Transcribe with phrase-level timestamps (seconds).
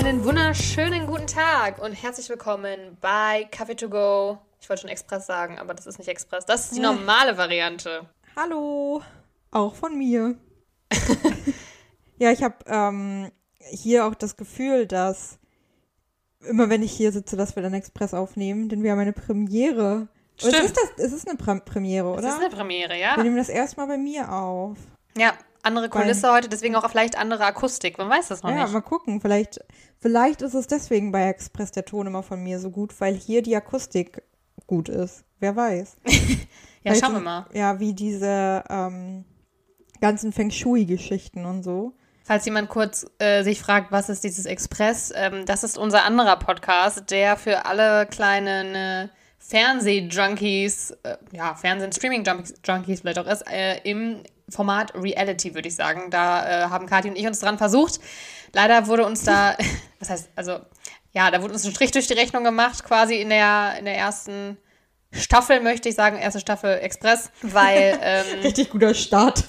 [0.00, 4.38] Einen wunderschönen guten Tag und herzlich willkommen bei Coffee to Go.
[4.58, 6.46] Ich wollte schon Express sagen, aber das ist nicht Express.
[6.46, 8.08] Das ist die normale Variante.
[8.34, 9.02] Hallo,
[9.50, 10.36] auch von mir.
[12.18, 15.38] ja, ich habe ähm, hier auch das Gefühl, dass
[16.48, 20.08] immer wenn ich hier sitze, dass wir dann Express aufnehmen, denn wir haben eine Premiere.
[20.38, 20.54] Stimmt.
[20.54, 22.22] Es ist, das, es ist eine Pre Premiere, oder?
[22.22, 23.22] Das ist eine Premiere, wir ja?
[23.22, 24.78] nehmen das erstmal bei mir auf.
[25.14, 27.98] Ja, andere Kulisse heute, deswegen auch vielleicht andere Akustik.
[27.98, 28.72] Man weiß das noch ja, nicht.
[28.72, 29.20] mal gucken.
[29.20, 29.60] Vielleicht,
[29.98, 33.42] vielleicht ist es deswegen bei Express der Ton immer von mir so gut, weil hier
[33.42, 34.22] die Akustik
[34.66, 35.24] gut ist.
[35.38, 35.96] Wer weiß.
[36.82, 37.46] Ja, Vielleicht schauen wir mal.
[37.52, 39.26] Ja, wie diese ähm,
[40.00, 41.92] ganzen Feng Shui-Geschichten und so.
[42.24, 46.36] Falls jemand kurz äh, sich fragt, was ist dieses Express, ähm, das ist unser anderer
[46.36, 54.22] Podcast, der für alle kleinen äh, Fernseh-Junkies, äh, ja, Fernsehen-Streaming-Junkies vielleicht auch ist, äh, im
[54.50, 56.10] Format Reality, würde ich sagen.
[56.10, 58.00] Da äh, haben Kathi und ich uns dran versucht.
[58.52, 59.56] Leider wurde uns da,
[59.98, 60.60] was heißt, also,
[61.12, 63.96] ja, da wurde uns ein Strich durch die Rechnung gemacht, quasi in der, in der
[63.96, 64.58] ersten
[65.12, 69.44] Staffel, möchte ich sagen, erste Staffel Express, weil ähm, Richtig guter Start.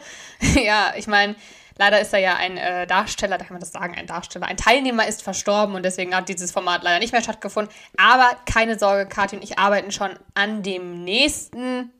[0.54, 1.36] ja, ich meine,
[1.78, 4.56] leider ist da ja ein äh, Darsteller, da kann man das sagen, ein Darsteller, ein
[4.56, 7.72] Teilnehmer ist verstorben und deswegen hat dieses Format leider nicht mehr stattgefunden.
[7.96, 11.92] Aber keine Sorge, Kathi und ich arbeiten schon an dem nächsten,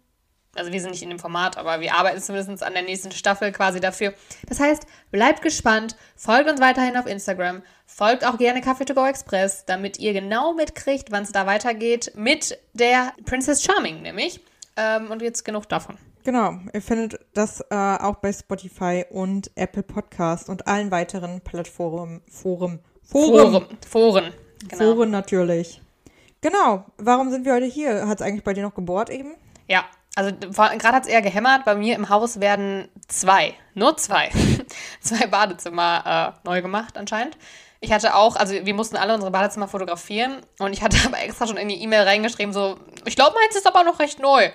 [0.56, 3.52] also wir sind nicht in dem Format, aber wir arbeiten zumindest an der nächsten Staffel
[3.52, 4.14] quasi dafür.
[4.48, 9.05] Das heißt, bleibt gespannt, folgt uns weiterhin auf Instagram, folgt auch gerne Kaffee to go
[9.06, 14.41] Express, damit ihr genau mitkriegt, wann es da weitergeht mit der Princess Charming nämlich.
[14.77, 15.97] Ähm, und jetzt genug davon.
[16.25, 22.22] Genau, ihr findet das äh, auch bei Spotify und Apple Podcast und allen weiteren Plattformen.
[22.28, 22.80] Forum.
[23.02, 23.52] Forum.
[23.52, 23.78] Foren.
[23.86, 24.32] Foren.
[24.69, 24.94] Genau.
[24.94, 25.82] Foren natürlich.
[26.41, 28.08] Genau, warum sind wir heute hier?
[28.08, 29.34] Hat es eigentlich bei dir noch gebohrt eben?
[29.69, 31.64] Ja, also gerade hat es eher gehämmert.
[31.64, 34.30] Bei mir im Haus werden zwei, nur zwei,
[35.00, 37.36] zwei Badezimmer äh, neu gemacht anscheinend.
[37.80, 41.47] Ich hatte auch, also wir mussten alle unsere Badezimmer fotografieren und ich hatte aber extra
[41.47, 44.50] schon in die E-Mail reingeschrieben, so, ich glaube, meins ist aber noch recht neu,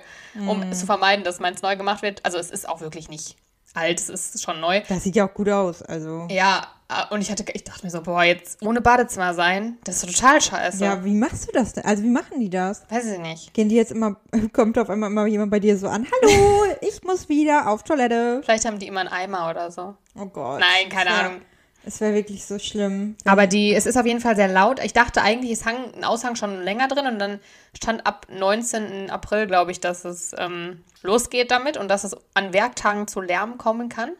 [0.46, 2.24] um zu vermeiden, dass meins neu gemacht wird.
[2.24, 3.36] Also es ist auch wirklich nicht
[3.74, 4.82] alt, es ist schon neu.
[4.88, 6.26] Das sieht ja auch gut aus, also.
[6.30, 6.66] Ja,
[7.10, 10.40] und ich hatte, ich dachte mir so, boah, jetzt ohne Badezimmer sein, das ist total
[10.40, 10.84] scheiße.
[10.84, 11.84] Ja, wie machst du das denn?
[11.84, 12.82] Also, wie machen die das?
[12.88, 13.54] Weiß ich nicht.
[13.54, 14.16] Gehen die jetzt immer,
[14.52, 18.40] kommt auf einmal immer jemand bei dir so an, hallo, ich muss wieder auf Toilette.
[18.44, 19.94] Vielleicht haben die immer einen Eimer oder so.
[20.18, 20.60] Oh Gott.
[20.60, 21.40] Nein, keine Ahnung.
[21.84, 23.16] Es wäre wirklich so schlimm.
[23.24, 24.84] Aber die, es ist auf jeden Fall sehr laut.
[24.84, 27.40] Ich dachte eigentlich, es hang ein Aushang schon länger drin und dann
[27.74, 29.10] stand ab 19.
[29.10, 33.56] April, glaube ich, dass es ähm, losgeht damit und dass es an Werktagen zu Lärm
[33.56, 34.12] kommen kann.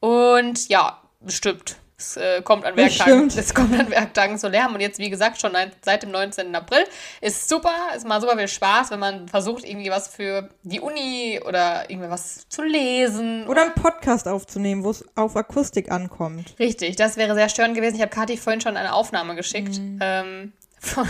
[0.00, 1.76] Und ja, bestimmt.
[1.98, 3.28] Es äh, kommt an Werktagen.
[3.28, 4.74] Es kommt an Werktagen zu Lärm.
[4.74, 5.52] Und jetzt, wie gesagt, schon
[5.82, 6.54] seit dem 19.
[6.54, 6.84] April.
[7.22, 11.40] Ist super, ist mal super viel Spaß, wenn man versucht, irgendwie was für die Uni
[11.42, 16.54] oder irgendwie was zu lesen Oder einen Podcast aufzunehmen, wo es auf Akustik ankommt.
[16.58, 17.96] Richtig, das wäre sehr störend gewesen.
[17.96, 21.08] Ich habe Kathi vorhin schon eine Aufnahme geschickt ähm, von,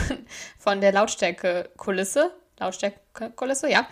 [0.57, 2.31] von der Lautstärke-Kulisse.
[2.61, 3.89] Lautstärke-Kulisse, ja.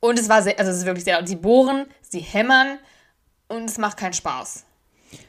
[0.00, 1.26] Und es war sehr, also es ist wirklich sehr laut.
[1.26, 2.78] Sie bohren, sie hämmern
[3.48, 4.66] und es macht keinen Spaß.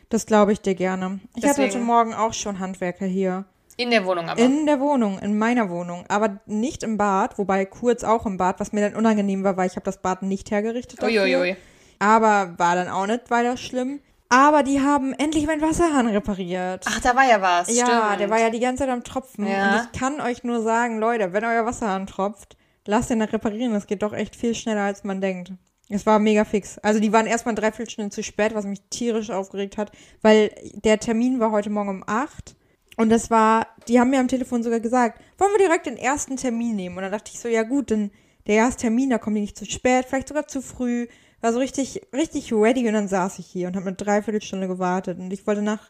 [0.10, 1.20] Das glaube ich dir gerne.
[1.36, 3.46] Ich hatte Deswegen- heute Morgen auch schon Handwerker hier.
[3.78, 4.40] In der Wohnung aber.
[4.42, 8.60] In der Wohnung, in meiner Wohnung, aber nicht im Bad, wobei kurz auch im Bad,
[8.60, 11.02] was mir dann unangenehm war, weil ich habe das Bad nicht hergerichtet.
[11.02, 11.24] dafür.
[11.24, 11.56] Uiuiui.
[12.00, 14.02] Aber war dann auch nicht weiter schlimm.
[14.28, 16.86] Aber die haben endlich meinen Wasserhahn repariert.
[16.88, 17.76] Ach, da war ja was.
[17.76, 18.20] ja, stimmt.
[18.20, 19.48] der war ja die ganze Zeit am Tropfen.
[19.48, 19.72] Ja.
[19.80, 23.74] Und ich kann euch nur sagen, Leute, wenn euer Wasserhahn tropft, lasst den reparieren.
[23.74, 25.54] Das geht doch echt viel schneller, als man denkt.
[25.90, 26.78] Es war mega fix.
[26.80, 29.92] Also die waren erstmal drei Viertelstunden zu spät, was mich tierisch aufgeregt hat,
[30.22, 30.52] weil
[30.84, 32.56] der Termin war heute Morgen um acht.
[32.96, 36.38] Und das war, die haben mir am Telefon sogar gesagt, wollen wir direkt den ersten
[36.38, 36.96] Termin nehmen?
[36.98, 38.12] Und dann dachte ich so, ja gut, dann
[38.46, 41.08] der erste Termin, da kommen die nicht zu spät, vielleicht sogar zu früh.
[41.42, 45.18] War so richtig, richtig ready und dann saß ich hier und habe eine Dreiviertelstunde gewartet.
[45.18, 45.90] Und ich wollte nach,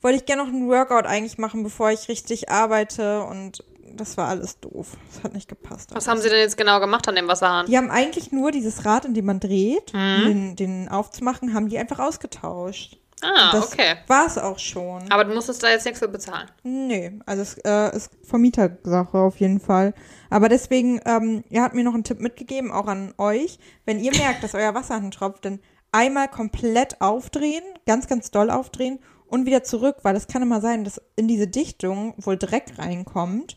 [0.00, 3.64] wollte ich gerne noch einen Workout eigentlich machen, bevor ich richtig arbeite und
[3.94, 4.96] das war alles doof.
[5.14, 5.90] Das hat nicht gepasst.
[5.94, 7.66] Was haben sie denn jetzt genau gemacht an dem Wasserhahn?
[7.66, 10.16] Die haben eigentlich nur dieses Rad, in dem man dreht, Mhm.
[10.16, 12.98] um den, den aufzumachen, haben die einfach ausgetauscht.
[13.22, 13.94] Ah, das okay.
[14.06, 15.10] war es auch schon.
[15.10, 16.46] Aber du musstest da jetzt nichts für bezahlen.
[16.62, 19.94] Nee, also es äh, ist Vermietersache auf jeden Fall.
[20.30, 23.58] Aber deswegen, ähm, er hat mir noch einen Tipp mitgegeben, auch an euch.
[23.86, 25.60] Wenn ihr merkt, dass euer Wasserhahn tropft, dann
[25.92, 30.84] einmal komplett aufdrehen, ganz, ganz doll aufdrehen und wieder zurück, weil es kann immer sein,
[30.84, 33.56] dass in diese Dichtung wohl Dreck reinkommt.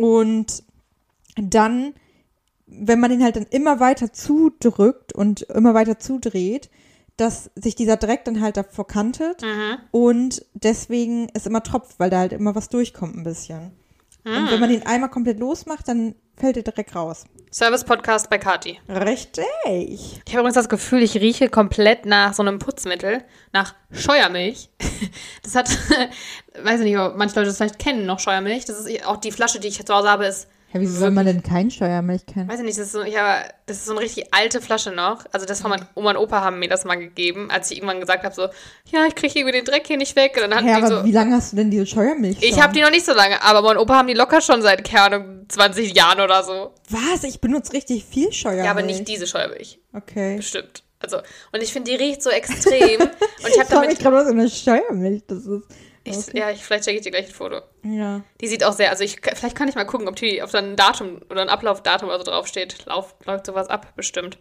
[0.00, 0.62] Und
[1.36, 1.92] dann,
[2.66, 6.70] wenn man den halt dann immer weiter zudrückt und immer weiter zudreht,
[7.18, 9.42] dass sich dieser Dreck dann halt da verkantet
[9.90, 13.72] und deswegen es immer tropft, weil da halt immer was durchkommt ein bisschen.
[14.24, 17.24] Und wenn man den einmal komplett losmacht, dann fällt der Dreck raus.
[17.52, 18.78] Service-Podcast bei Kati.
[18.88, 19.44] Richtig.
[19.64, 24.70] Ich habe übrigens das Gefühl, ich rieche komplett nach so einem Putzmittel, nach Scheuermilch.
[25.42, 25.68] das hat,
[26.62, 28.66] weiß ich nicht, ob manche Leute das vielleicht kennen, noch Scheuermilch.
[28.66, 31.26] Das ist auch die Flasche, die ich zu Hause habe, ist Ja, wieso soll man
[31.26, 32.48] denn kein Steuermilch kennen?
[32.48, 34.92] Weiß ich nicht, das ist so, ich habe, das ist so eine richtig alte Flasche
[34.92, 35.24] noch.
[35.32, 37.98] Also das von meinem Oma und Opa haben mir das mal gegeben, als ich irgendwann
[38.00, 38.42] gesagt habe, so,
[38.92, 40.32] ja, ich kriege irgendwie den Dreck hier nicht weg.
[40.36, 42.50] Und dann hatten Ja, die aber so, wie lange hast du denn diese Steuermilch ich
[42.50, 42.62] schon?
[42.62, 45.16] habe die noch nicht so lange, aber mein Opa haben die locker schon seit, keine
[45.16, 46.72] Ahnung, 20 Jahren oder so.
[46.88, 47.24] Was?
[47.24, 48.64] Ich benutze richtig viel Steuermilch.
[48.66, 49.80] Ja, aber nicht diese Scheuermilch.
[49.92, 50.36] Okay.
[50.36, 50.84] Bestimmt.
[51.00, 51.16] Also,
[51.52, 53.00] und ich finde, die riecht so extrem.
[53.00, 53.98] und ich Ich habe damit.
[53.98, 55.64] gerade, was für eine Steuermilch das ist.
[56.02, 57.60] Ich, ja, ich, vielleicht schicke ich dir gleich ein Foto.
[57.82, 58.22] Ja.
[58.40, 60.74] Die sieht auch sehr, also ich, vielleicht kann ich mal gucken, ob die auf ein
[60.74, 62.86] Datum oder ein Ablaufdatum oder so draufsteht.
[62.86, 64.38] Lauf, läuft sowas ab, bestimmt.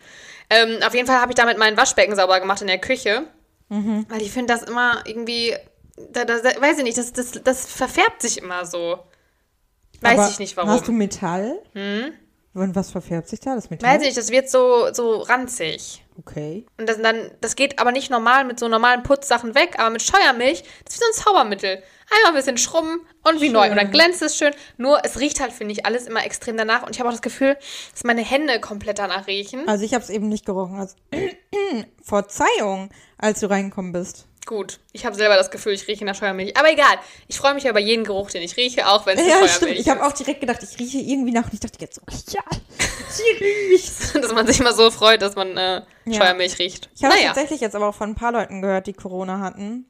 [0.50, 3.28] Ähm, auf jeden Fall habe ich damit mein Waschbecken sauber gemacht in der Küche.
[3.68, 4.06] Mhm.
[4.10, 5.54] Weil ich finde das immer irgendwie,
[6.12, 9.00] da, da, da, weiß ich nicht, das, das, das verfärbt sich immer so.
[10.02, 10.70] Weiß aber ich nicht warum.
[10.70, 11.60] Hast du Metall?
[11.74, 12.14] Hm?
[12.54, 13.56] Und was verfärbt sich da?
[13.56, 13.90] Das Metall?
[13.90, 16.04] weiß ich nicht, das wird so, so ranzig.
[16.20, 16.66] Okay.
[16.78, 20.02] Und das, dann, das geht aber nicht normal mit so normalen Putzsachen weg, aber mit
[20.02, 21.82] Scheuermilch, das ist wie so ein Zaubermittel.
[22.12, 23.70] Einmal ein bisschen schrubben und wie neu.
[23.70, 24.54] Und dann glänzt es schön.
[24.78, 26.84] Nur, es riecht halt, finde ich, alles immer extrem danach.
[26.84, 27.56] Und ich habe auch das Gefühl,
[27.94, 29.68] dass meine Hände komplett danach riechen.
[29.68, 30.80] Also ich habe es eben nicht gerochen.
[30.80, 30.96] Also
[32.04, 34.29] Verzeihung, als du reingekommen bist.
[34.50, 36.58] Gut, ich habe selber das Gefühl, ich rieche nach Scheuermilch.
[36.58, 36.98] Aber egal,
[37.28, 39.54] ich freue mich ja über jeden Geruch, den ich rieche, auch wenn es Ja, Scheuermilch
[39.54, 39.72] stimmt.
[39.74, 41.44] Ich habe auch direkt gedacht, ich rieche irgendwie nach.
[41.44, 42.02] Und ich dachte jetzt so,
[42.36, 42.42] ja,
[43.10, 43.86] sie riecht.
[43.88, 44.16] ist.
[44.24, 46.14] Dass man sich immer so freut, dass man äh, Ja.
[46.20, 46.90] Scheuermilch riecht.
[46.96, 47.28] Ich habe naja.
[47.28, 49.86] tatsächlich jetzt aber auch von ein paar Leuten gehört, die Corona hatten,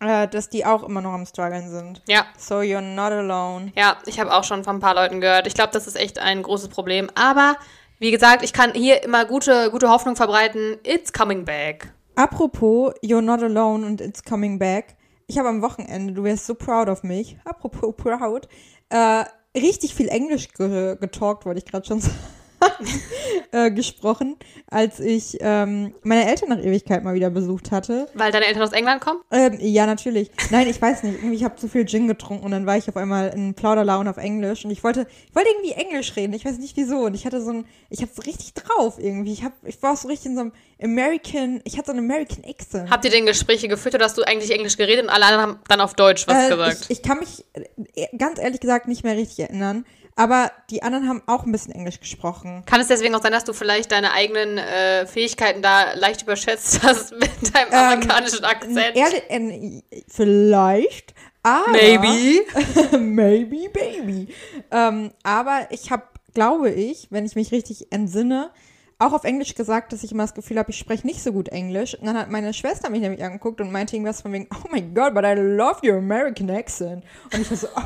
[0.00, 2.02] äh, dass die auch immer noch am struggeln sind.
[2.08, 3.70] Ja, So you're not alone.
[3.76, 5.46] Ja, ich habe auch schon von ein paar Leuten gehört.
[5.46, 7.10] Ich glaube, das ist echt ein großes Problem.
[7.14, 7.54] Aber
[8.00, 10.78] wie gesagt, ich kann hier immer gute, gute Hoffnung verbreiten.
[10.82, 11.93] It's coming back.
[12.16, 14.96] Apropos You're not alone und It's coming back.
[15.26, 18.46] Ich habe am Wochenende, du wärst so proud of mich, apropos proud,
[18.90, 19.24] äh,
[19.56, 22.14] richtig viel Englisch ge getalkt, wollte ich gerade schon sagen,
[23.52, 24.36] äh, gesprochen,
[24.68, 28.08] als ich ähm, meine Eltern nach Ewigkeit mal wieder besucht hatte.
[28.14, 29.20] Weil deine Eltern aus England kommen?
[29.30, 30.30] Ähm, ja, natürlich.
[30.50, 31.16] Nein, ich weiß nicht.
[31.16, 34.10] Irgendwie, ich habe zu viel Gin getrunken und dann war ich auf einmal in Plauderlaune
[34.10, 36.32] auf Englisch und ich wollte, ich wollte irgendwie Englisch reden.
[36.32, 36.98] Ich weiß nicht wieso.
[37.04, 39.32] Und ich hatte so ein, ich habe so richtig drauf irgendwie.
[39.32, 40.52] Ich hab, ich war so richtig in so einem
[40.82, 42.90] American, ich hatte so einen American Accent.
[42.90, 45.58] Habt ihr denn Gespräche geführt oder hast du eigentlich Englisch geredet und alle anderen haben
[45.68, 46.78] dann auf Deutsch was Äh, gesagt?
[46.88, 47.44] Ich, ich kann mich
[47.94, 49.84] äh, ganz ehrlich gesagt nicht mehr richtig erinnern.
[50.16, 52.62] Aber die anderen haben auch ein bisschen Englisch gesprochen.
[52.66, 56.82] Kann es deswegen auch sein, dass du vielleicht deine eigenen äh, Fähigkeiten da leicht überschätzt
[56.84, 58.96] hast mit deinem Ähm, amerikanischen Akzent?
[58.96, 62.46] Ehrlich, äh, vielleicht, aber Maybe.
[62.98, 64.28] Maybe, baby.
[64.70, 68.50] Ähm, aber ich habe, glaube ich, wenn ich mich richtig entsinne,
[68.98, 71.48] auch auf Englisch gesagt, dass ich immer das Gefühl habe, ich spreche nicht so gut
[71.48, 71.94] Englisch.
[71.94, 74.80] Und dann hat meine Schwester mich nämlich angeguckt und meinte irgendwas von wegen, oh my
[74.80, 77.04] God, but I love your American accent.
[77.32, 77.80] Und ich war so, oh,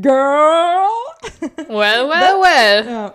[0.00, 0.88] girl.
[1.68, 2.86] Well, well, well.
[2.86, 3.14] Ja,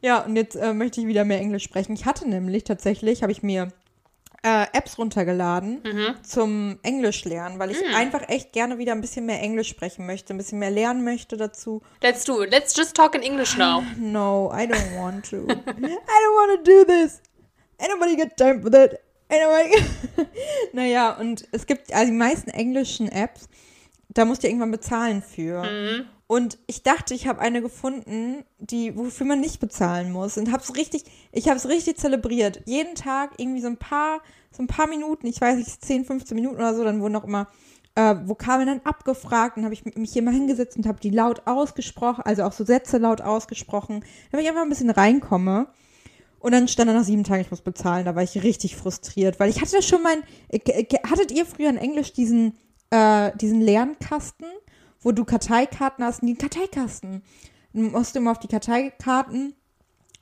[0.00, 1.94] ja und jetzt äh, möchte ich wieder mehr Englisch sprechen.
[1.94, 3.68] Ich hatte nämlich tatsächlich, habe ich mir
[4.42, 5.82] äh, Apps runtergeladen
[6.22, 10.34] zum Englisch lernen, weil ich einfach echt gerne wieder ein bisschen mehr Englisch sprechen möchte,
[10.34, 11.80] ein bisschen mehr lernen möchte dazu.
[12.02, 12.50] Let's do it.
[12.50, 13.82] Let's just talk in English now.
[13.98, 15.36] No, I don't want to.
[15.48, 17.22] I don't want to do this.
[17.78, 19.00] Ain't nobody got time for that.
[19.30, 19.82] Nobody.
[20.72, 23.48] naja, und es gibt also die meisten englischen Apps,
[24.14, 25.62] da musst du irgendwann bezahlen für.
[26.26, 30.38] Und ich dachte, ich habe eine gefunden, die, wofür man nicht bezahlen muss.
[30.38, 32.62] Und hab's richtig, ich habe es richtig zelebriert.
[32.64, 34.20] Jeden Tag irgendwie so ein paar,
[34.50, 37.24] so ein paar Minuten, ich weiß nicht, 10, 15 Minuten oder so, dann wurden auch
[37.24, 37.48] immer
[37.94, 39.58] äh, Vokabeln dann abgefragt.
[39.58, 42.64] Dann habe ich mich hier mal hingesetzt und habe die laut ausgesprochen, also auch so
[42.64, 45.68] Sätze laut ausgesprochen, damit ich einfach ein bisschen reinkomme.
[46.38, 48.04] Und dann stand da nach sieben Tagen, ich muss bezahlen.
[48.04, 50.22] Da war ich richtig frustriert, weil ich hatte das schon mein.
[50.48, 52.56] äh, Hattet ihr früher in Englisch diesen,
[52.92, 54.46] äh, diesen Lernkasten,
[55.00, 56.22] wo du Karteikarten hast?
[56.22, 57.22] Den Karteikasten.
[57.72, 59.54] Du musst immer auf die Karteikarten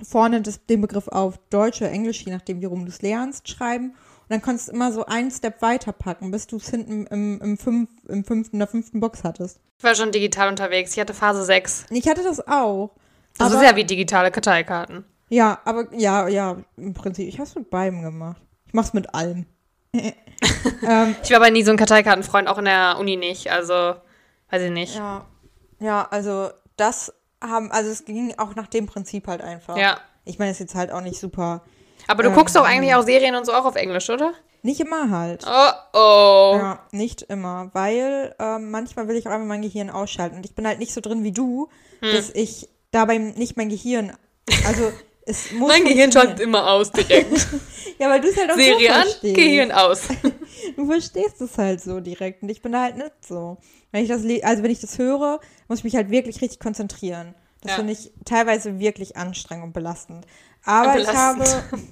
[0.02, 3.48] vorne das, den Begriff auf Deutsch oder Englisch, je nachdem, wie rum du es lernst,
[3.48, 3.90] schreiben.
[3.90, 7.58] Und dann konntest du immer so einen Step weiterpacken, bis du es hinten im, im,
[7.58, 9.60] fünf, im fünften, in der fünften Box hattest.
[9.78, 10.92] Ich war schon digital unterwegs.
[10.92, 11.86] Ich hatte Phase 6.
[11.90, 12.92] Ich hatte das auch.
[13.38, 15.04] Das ist ja wie digitale Karteikarten.
[15.28, 17.26] Ja, aber ja, ja, im Prinzip.
[17.26, 18.40] Ich habe es mit beidem gemacht.
[18.66, 19.46] Ich mach's mit allem.
[19.92, 20.12] Ähm,
[21.22, 23.50] Ich war aber nie so ein Karteikartenfreund, auch in der Uni nicht.
[23.50, 23.94] Also,
[24.50, 24.96] weiß ich nicht.
[24.96, 25.24] ja,
[25.80, 29.76] ja, also das haben, also es ging auch nach dem Prinzip halt einfach.
[29.76, 29.98] Ja.
[30.24, 31.62] Ich meine, es ist jetzt halt auch nicht super,
[32.06, 34.32] Aber du Ähm, guckst doch eigentlich auch Serien und so auch auf Englisch, oder?
[34.62, 35.46] nicht immer halt.
[35.46, 36.56] Oh, oh.
[36.58, 40.36] Ja, nicht immer, weil ähm, manchmal will ich auch einfach mein Gehirn ausschalten.
[40.36, 41.70] Und ich bin halt nicht so drin wie du,
[42.02, 42.12] Hm.
[42.12, 44.12] dass ich dabei nicht mein Gehirn,
[44.66, 44.92] also
[45.58, 46.48] Mein Gehirn schaltet funktionieren.
[46.48, 47.46] immer aus direkt.
[47.98, 49.34] Ja, weil du es halt auch Serie so an, verstehst.
[49.36, 50.00] Gehirn aus.
[50.76, 53.58] Du verstehst es halt so direkt und ich bin da halt nicht so.
[53.92, 57.34] Wenn ich das, also wenn ich das höre, muss ich mich halt wirklich richtig konzentrieren.
[57.60, 57.76] Das Ja.
[57.76, 60.26] finde ich teilweise wirklich anstrengend und belastend.
[60.64, 61.82] Aber ich habe, Belastend.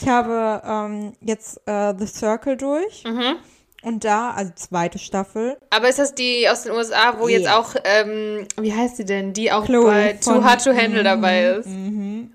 [0.00, 3.36] ich habe ähm, jetzt äh, The Circle durch Mhm.
[3.82, 5.56] Und da, also zweite Staffel.
[5.70, 7.58] Aber ist das die aus den USA, wo jetzt Ja.
[7.58, 11.44] auch, ähm, wie heißt sie denn, die auch Chloe bei Too Hard to Handle dabei
[11.46, 11.66] ist?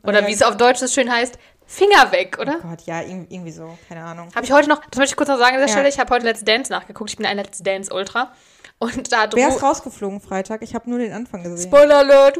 [0.03, 0.27] Oder Ja.
[0.27, 2.59] wie es auf Deutsch so schön heißt, Finger weg, oder?
[2.59, 4.29] Gott, ja, irg- irgendwie so, keine Ahnung.
[4.35, 5.73] Habe ich heute noch, das möchte ich kurz noch sagen an der Ja.
[5.73, 7.09] Stelle, ich habe heute Let's Dance nachgeguckt.
[7.09, 8.31] Ich bin ein Let's Dance Ultra.
[8.79, 10.61] Und da Wer ist rausgeflogen Freitag?
[10.61, 11.67] Ich habe nur den Anfang gesehen.
[11.69, 12.37] Spoiler Alert,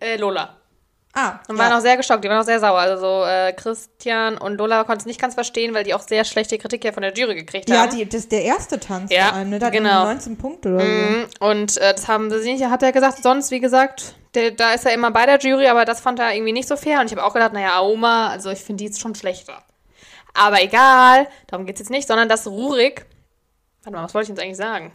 [0.00, 0.59] äh, Lola.
[1.14, 1.62] Ah, Und ja.
[1.62, 2.78] waren auch sehr geschockt, die waren auch sehr sauer.
[2.78, 6.24] Also so, äh, Christian und Lola konnten es nicht ganz verstehen, weil die auch sehr
[6.24, 7.96] schlechte Kritik ja von der Jury gekriegt ja, haben.
[7.96, 9.58] die, das ist der erste Tanz Ja, vor allem, ne?
[9.58, 10.04] Da genau.
[10.04, 10.86] irgendwie 19 Punkte oder so.
[10.86, 11.26] Mhm.
[11.40, 14.86] Und äh, das haben sie nicht, hat er gesagt, sonst, wie gesagt, der, da ist
[14.86, 17.00] er immer bei der Jury, aber das fand er irgendwie nicht so fair.
[17.00, 19.64] Und ich habe auch gedacht, naja, Aoma, also ich finde die jetzt schon schlechter.
[20.34, 23.06] Aber egal, darum geht es jetzt nicht, sondern dass Rurik.
[23.82, 24.92] Warte mal, was wollte ich jetzt eigentlich sagen?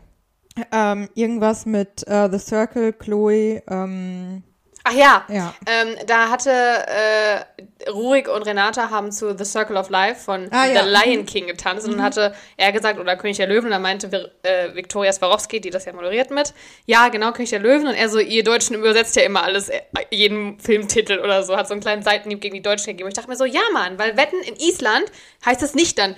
[0.72, 4.43] Ähm, irgendwas mit äh, The Circle, Chloe, ähm,
[4.88, 5.51] Ach ja, ja.
[5.65, 10.68] ähm, da hatte äh, Rurik und Renata haben zu The Circle of Life von Ah,
[10.68, 10.84] ja.
[10.84, 13.82] The Lion King getanzt und dann hatte er gesagt, oder König der Löwen, und dann
[13.82, 16.54] meinte äh, Viktoria Swarovski, die das ja moderiert mit,
[16.86, 19.82] ja, genau, König der Löwen und er so, ihr Deutschen übersetzt ja immer alles, äh,
[20.12, 23.06] jeden Filmtitel oder so, hat so einen kleinen Seitenhieb gegen die Deutschen gegeben.
[23.06, 25.06] Und ich dachte mir so, ja, Mann, weil Wetten in Island
[25.46, 26.15] heißt das nicht dann,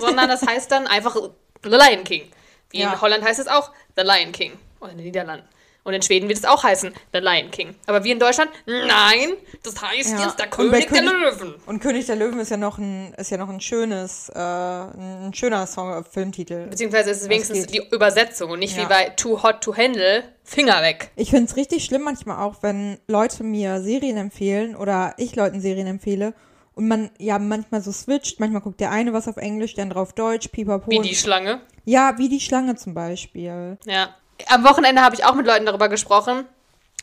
[0.00, 1.14] sondern das heißt dann einfach
[1.62, 2.30] The Lion King.
[2.70, 2.92] Wie Ja.
[2.92, 4.52] in Holland heißt es auch The Lion King.
[4.80, 5.46] Oder in den Niederlanden.
[5.86, 7.76] Und in Schweden wird es auch heißen The Lion King.
[7.86, 10.24] Aber wir in Deutschland, nein, das heißt Ja.
[10.24, 11.54] jetzt der bei König der König- Löwen.
[11.64, 15.32] Und König der Löwen ist ja noch ein, ist ja noch ein schönes, äh, ein
[15.32, 16.66] schöner Song, Filmtitel.
[16.66, 18.82] Beziehungsweise ist es wenigstens die Übersetzung und nicht Ja.
[18.82, 21.10] wie bei Too Hot to Handle, Finger weg.
[21.16, 25.60] Ich finde es richtig schlimm manchmal auch, wenn Leute mir Serien empfehlen oder ich Leuten
[25.60, 26.34] Serien empfehle
[26.74, 28.40] und man ja manchmal so switcht.
[28.40, 30.90] Manchmal guckt der eine was auf Englisch, der andere auf Deutsch, pipapo.
[30.90, 31.60] Wie die Schlange.
[31.84, 33.78] ja, wie die Schlange zum Beispiel.
[33.86, 34.14] Ja.
[34.48, 36.46] Am Wochenende habe ich auch mit Leuten darüber gesprochen,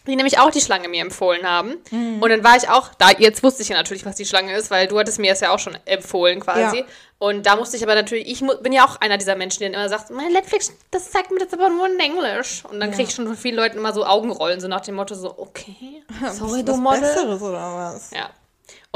[0.08, 1.76] die nämlich auch die Schlange mir empfohlen haben.
[1.92, 2.22] Mhm.
[2.22, 4.70] Und dann war ich auch, da jetzt wusste ich ja natürlich, was die Schlange ist,
[4.70, 6.80] weil du hattest mir das ja auch schon empfohlen quasi.
[6.80, 6.86] Ja.
[7.20, 9.76] Und da musste ich aber natürlich, ich bin ja auch einer dieser Menschen, die dann
[9.76, 12.66] immer sagt, mein Netflix, das zeigt mir das aber nur in Englisch.
[12.70, 15.16] Und dann kriege ich schon von vielen Leuten immer so Augenrollen, so nach dem Motto
[15.16, 17.00] so, okay, sorry, du Model.
[17.00, 18.12] Besseres oder was?
[18.12, 18.30] Ja.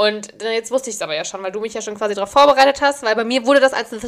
[0.00, 2.14] Und dann jetzt wusste ich es aber ja schon, weil du mich ja schon quasi
[2.14, 3.98] darauf vorbereitet hast, weil bei mir wurde das als The,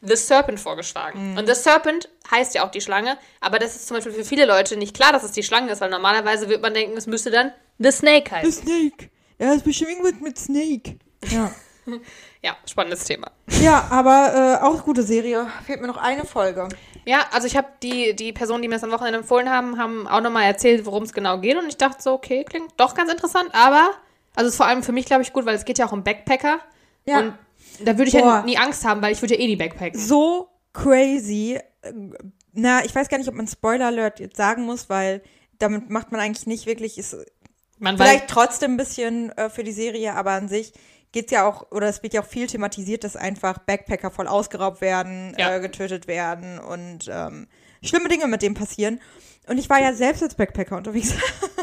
[0.00, 1.36] The Serpent vorgeschlagen.
[1.36, 4.46] Und The Serpent heißt ja auch die Schlange, aber das ist zum Beispiel für viele
[4.46, 7.32] Leute nicht klar, dass es die Schlange ist, weil normalerweise wird man denken, es müsste
[7.32, 8.62] dann The Snake The heißen.
[8.62, 9.10] Snake.
[9.40, 10.96] Ja, ist bestimmt irgendwas mit Snake.
[11.28, 11.50] Ja.
[12.44, 13.30] Ja, spannendes Thema.
[13.60, 15.46] ja, aber äh, auch gute Serie.
[15.64, 16.68] Fehlt mir noch eine Folge.
[17.04, 20.08] Ja, also ich habe die, die Personen, die mir das am Wochenende empfohlen haben, haben
[20.08, 21.56] auch nochmal erzählt, worum es genau geht.
[21.56, 23.90] Und ich dachte so, okay, klingt doch ganz interessant, aber,
[24.34, 25.92] also es ist vor allem für mich, glaube ich, gut, weil es geht ja auch
[25.92, 26.60] um Backpacker.
[27.04, 27.18] Ja.
[27.20, 27.34] Und
[27.84, 28.42] da würde ich ja Boah.
[28.44, 29.98] nie Angst haben, weil ich würde ja eh nie backpacken.
[29.98, 31.58] so crazy.
[32.52, 35.22] Na, ich weiß gar nicht, ob man Spoiler Alert jetzt sagen muss, weil
[35.58, 37.16] damit macht man eigentlich nicht wirklich, ist
[37.78, 40.72] Man vielleicht trotzdem ein bisschen äh, für die Serie, aber an sich
[41.12, 44.80] geht's ja auch, oder es wird ja auch viel thematisiert, dass einfach Backpacker voll ausgeraubt
[44.80, 45.54] werden, Ja.
[45.56, 47.48] äh, getötet werden und ähm,
[47.82, 49.00] schlimme Dinge mit dem passieren.
[49.48, 51.14] Und ich war ja selbst als Backpacker unterwegs.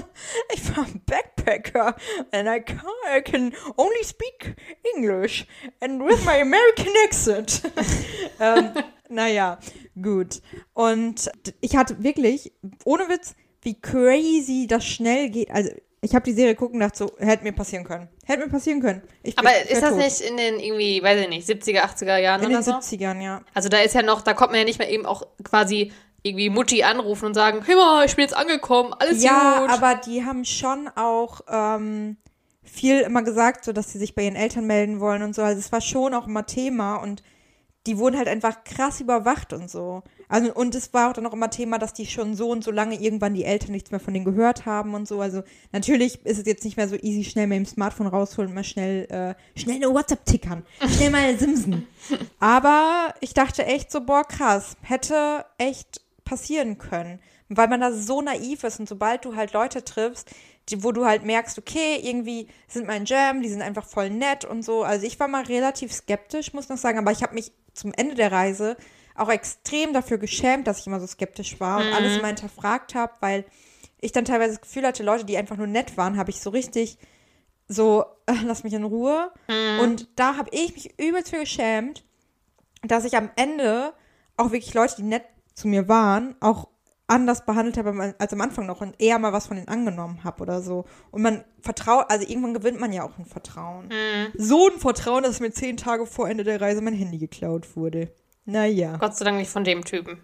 [0.53, 1.01] ich war ein
[1.49, 1.95] Backpacker
[2.31, 4.55] and I can, I can only speak
[4.95, 5.45] English
[5.81, 7.61] and with my American accent.
[8.39, 8.71] ähm,
[9.09, 9.59] naja,
[10.01, 10.41] gut.
[10.73, 11.29] Und
[11.61, 12.51] ich hatte wirklich,
[12.85, 15.51] ohne Witz, wie crazy das schnell geht.
[15.51, 18.07] Also, ich habe die Serie gucken und dachte so, hätte mir passieren können.
[18.25, 19.01] Hätte mir passieren können.
[19.21, 19.97] Ich Aber ist das tot.
[19.97, 22.71] nicht in den irgendwie, weiß ich nicht, 70er, 80er Jahren In oder den so?
[22.71, 23.41] 70ern, ja.
[23.53, 25.91] Also da ist ja noch, da kommt man ja nicht mehr eben auch quasi
[26.23, 29.69] irgendwie Mutti anrufen und sagen, hör mal, ich bin jetzt angekommen, alles Ja, gut.
[29.69, 32.17] aber die haben schon auch ähm,
[32.63, 35.41] viel immer gesagt, so dass sie sich bei ihren Eltern melden wollen und so.
[35.41, 37.23] Also es war schon auch immer Thema und
[37.87, 40.03] die wurden halt einfach krass überwacht und so.
[40.27, 42.69] Also und es war auch dann auch immer Thema, dass die schon so und so
[42.71, 45.21] lange irgendwann die Eltern nichts mehr von denen gehört haben und so.
[45.21, 48.55] Also natürlich ist es jetzt nicht mehr so easy, schnell mit dem Smartphone rausholen und
[48.55, 50.65] mal schnell äh, schnell eine WhatsApp tickern,
[50.97, 51.87] schnell mal Simsen.
[52.39, 57.19] Aber ich dachte echt so, boah, krass, hätte echt passieren können.
[57.49, 60.29] Weil man da so naiv ist und sobald du halt Leute triffst,
[60.69, 64.45] die, wo du halt merkst, okay, irgendwie sind mein Jam, die sind einfach voll nett
[64.45, 64.83] und so.
[64.83, 68.13] Also ich war mal relativ skeptisch, muss noch sagen, aber ich habe mich zum Ende
[68.13, 68.77] der Reise
[69.15, 73.13] auch extrem dafür geschämt, dass ich immer so skeptisch war und alles immer hinterfragt habe,
[73.19, 73.45] weil
[73.99, 76.51] ich dann teilweise das Gefühl hatte, Leute, die einfach nur nett waren, habe ich so
[76.51, 76.99] richtig
[77.67, 79.31] so, äh, lass mich in Ruhe.
[79.81, 82.03] Und da habe ich mich übelst für geschämt,
[82.83, 83.93] dass ich am Ende
[84.37, 85.25] auch wirklich Leute, die nett
[85.59, 86.67] zu mir waren, auch
[87.07, 90.41] anders behandelt habe als am Anfang noch und eher mal was von denen angenommen habe
[90.43, 90.85] oder so.
[91.11, 93.89] Und man vertraut, also irgendwann gewinnt man ja auch ein Vertrauen.
[94.37, 98.11] So ein Vertrauen, dass mir zehn Tage vor Ende der Reise mein Handy geklaut wurde.
[98.45, 98.97] Naja.
[98.97, 100.19] Gott sei Dank nicht von dem Typen.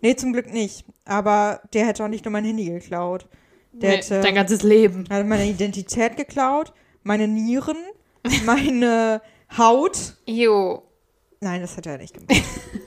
[0.00, 0.84] Nee, zum Glück nicht.
[1.04, 3.28] Aber der hätte auch nicht nur mein Handy geklaut.
[3.72, 5.04] Der Nee, hätte, dein ganzes Leben.
[5.10, 6.72] hat meine Identität geklaut,
[7.02, 7.76] meine Nieren,
[8.46, 9.20] meine
[9.56, 10.16] Haut.
[10.26, 10.82] Jo.
[11.40, 12.42] Nein, das hat er nicht gemacht.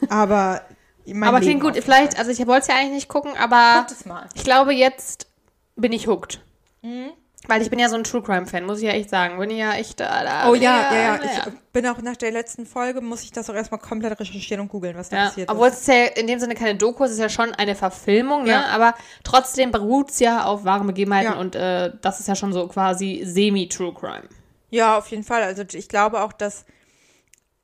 [0.09, 0.61] aber
[1.07, 1.83] aber Leben klingt gut.
[1.83, 5.27] Vielleicht, also ich wollte es ja eigentlich nicht gucken, aber es ich glaube, jetzt
[5.75, 6.41] bin ich hooked.
[6.81, 7.11] Mhm.
[7.47, 9.37] Weil ich bin ja so ein True Crime Fan, muss ich ja echt sagen.
[9.37, 10.23] Bin ja echt da.
[10.23, 11.47] da Oh ja, ich ja, ja.
[11.47, 14.69] Ich bin auch nach der letzten Folge, muss ich das auch erstmal komplett recherchieren und
[14.69, 15.75] googeln, was da Ja, passiert obwohl ist.
[15.75, 18.51] es ist ja in dem Sinne keine Doku, es ist ja schon eine Verfilmung, ne?
[18.51, 18.65] Ja.
[18.69, 21.39] aber trotzdem beruht es ja auf wahren Begebenheiten Ja.
[21.39, 24.27] und äh, das ist ja schon so quasi semi-True Crime.
[24.71, 25.43] Ja, auf jeden Fall.
[25.43, 26.65] Also ich glaube auch, dass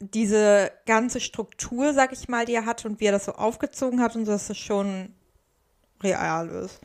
[0.02, 4.02] diese ganze Struktur, sag ich mal, die er hat und wie er das so aufgezogen
[4.02, 5.14] hat und so, dass das schon
[6.04, 6.80] real ist.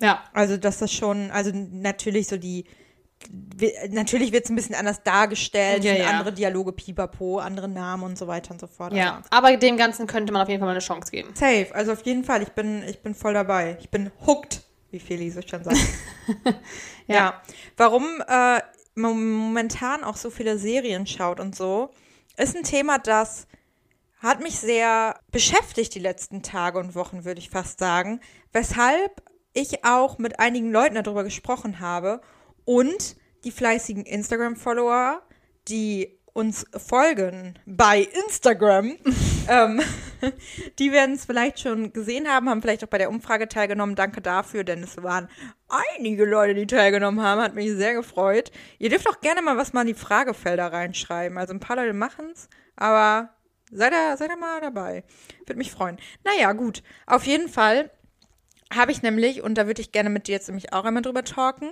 [0.00, 2.64] Ja, Also, dass das schon, also natürlich so die,
[3.90, 6.06] natürlich wird es ein bisschen anders dargestellt, Ja, ja.
[6.10, 8.92] andere Dialoge, pipapo, andere Namen und so weiter und so fort.
[8.92, 9.22] ja.
[9.30, 11.30] Aber dem Ganzen könnte man auf jeden Fall mal eine Chance geben.
[11.34, 13.78] Safe, also auf jeden Fall, ich bin, ich bin voll dabei.
[13.80, 15.76] Ich bin hooked, wie Feli so schon sagt.
[17.06, 17.14] ja.
[17.16, 17.42] Ja.
[17.76, 18.60] Warum äh,
[18.94, 21.90] man momentan auch so viele Serien schaut und so,
[22.36, 23.46] ist ein Thema, das
[24.18, 28.20] hat mich sehr beschäftigt die letzten Tage und Wochen, würde ich fast sagen.
[28.52, 29.22] Weshalb
[29.52, 32.20] ich auch mit einigen Leuten darüber gesprochen habe
[32.64, 35.22] und die fleißigen Instagram-Follower,
[35.68, 38.96] die uns folgen bei Instagram,
[39.48, 39.80] ähm,
[40.78, 43.94] die werden es vielleicht schon gesehen haben, haben vielleicht auch bei der Umfrage teilgenommen.
[43.94, 45.28] Danke dafür, denn es waren
[45.68, 47.40] einige Leute, die teilgenommen haben.
[47.40, 48.50] Hat mich sehr gefreut.
[48.78, 51.38] Ihr dürft auch gerne mal was mal in die Fragefelder reinschreiben.
[51.38, 53.30] Also ein paar Leute machen es, aber
[53.70, 55.04] seid ihr, seid ihr mal dabei.
[55.46, 55.98] Würde mich freuen.
[56.24, 56.82] Naja, gut.
[57.06, 57.90] Auf jeden Fall
[58.72, 61.22] habe ich nämlich, und da würde ich gerne mit dir jetzt nämlich auch einmal drüber
[61.22, 61.70] talken,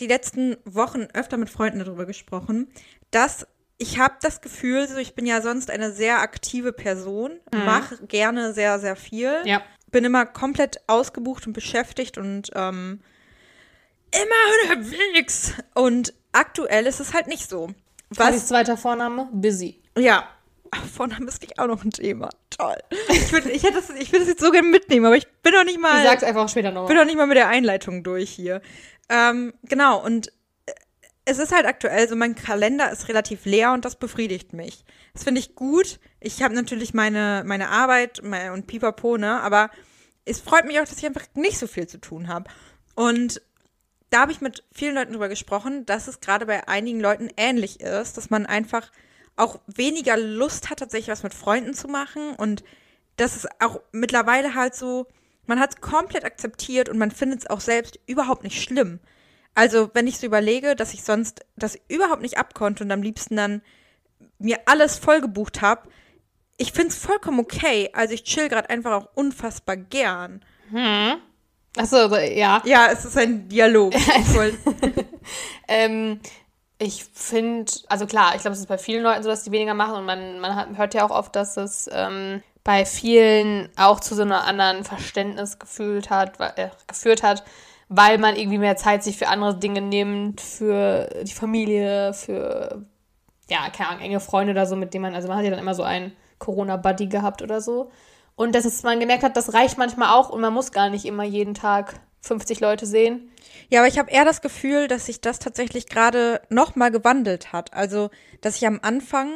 [0.00, 2.68] die letzten Wochen öfter mit Freunden darüber gesprochen,
[3.10, 3.46] dass
[3.84, 8.54] ich habe das Gefühl, so ich bin ja sonst eine sehr aktive Person, mache gerne
[8.54, 9.60] sehr, sehr viel, Ja.
[9.90, 13.00] bin immer komplett ausgebucht und beschäftigt und ähm,
[14.12, 15.52] immer unterwegs.
[15.74, 17.74] Und aktuell ist es halt nicht so.
[18.10, 19.28] Was ist zweiter Vorname?
[19.32, 19.82] Busy.
[19.98, 20.28] Ja.
[20.96, 22.30] Vorname ist nicht auch noch ein Thema.
[22.50, 22.76] Toll.
[23.08, 25.64] Ich würde ich hätte das, ich das jetzt so gerne mitnehmen, aber ich bin doch
[25.64, 25.98] nicht mal.
[26.02, 26.88] Ich sag's einfach später noch.
[26.88, 28.60] bin doch nicht mal mit der Einleitung durch hier.
[29.08, 30.32] Ähm, genau, und
[31.24, 34.84] es ist halt aktuell so, mein Kalender ist relativ leer und das befriedigt mich.
[35.14, 35.98] Das finde ich gut.
[36.20, 39.70] Ich habe natürlich meine, meine Arbeit mein, und pipapo, ne, aber
[40.26, 42.50] es freut mich auch, dass ich einfach nicht so viel zu tun habe.
[42.94, 43.40] Und
[44.10, 47.80] da habe ich mit vielen Leuten drüber gesprochen, dass es gerade bei einigen Leuten ähnlich
[47.80, 48.92] ist, dass man einfach
[49.36, 52.62] auch weniger Lust hat, tatsächlich was mit Freunden zu machen und
[53.16, 55.06] dass es auch mittlerweile halt so,
[55.46, 59.00] man hat es komplett akzeptiert und man findet es auch selbst überhaupt nicht schlimm.
[59.54, 63.36] Also, wenn ich so überlege, dass ich sonst das überhaupt nicht abkonnte und am liebsten
[63.36, 63.62] dann
[64.38, 65.88] mir alles vollgebucht habe,
[66.56, 67.90] ich finde es vollkommen okay.
[67.92, 70.44] Also, ich chill gerade einfach auch unfassbar gern.
[71.76, 72.62] Achso, also, ja.
[72.64, 73.94] Ja, es ist ein Dialog.
[75.68, 76.20] Ähm,
[76.78, 79.74] ich finde, also klar, ich glaube, es ist bei vielen Leuten so, dass die weniger
[79.74, 84.00] machen und man, man hat, hört ja auch oft, dass es ähm, bei vielen auch
[84.00, 87.44] zu so einer anderen Verständnis gefühlt hat, äh, geführt hat,
[87.88, 92.84] weil man irgendwie mehr Zeit sich für andere Dinge nimmt, für die Familie, für,
[93.48, 95.60] ja, keine Ahnung, enge Freunde oder so, mit denen man, also man hat ja dann
[95.60, 97.90] immer so einen Corona-Buddy gehabt oder so.
[98.36, 101.24] Und dass man gemerkt hat, das reicht manchmal auch und man muss gar nicht immer
[101.24, 103.30] jeden Tag 50 Leute sehen.
[103.68, 107.52] Ja, aber ich habe eher das Gefühl, dass sich das tatsächlich gerade noch mal gewandelt
[107.52, 107.72] hat.
[107.74, 109.30] Also, dass ich am Anfang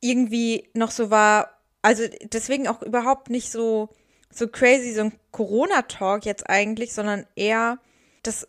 [0.00, 1.50] irgendwie noch so war,
[1.82, 3.90] also deswegen auch überhaupt nicht so
[4.32, 7.78] so crazy so ein Corona Talk jetzt eigentlich, sondern eher
[8.22, 8.48] dass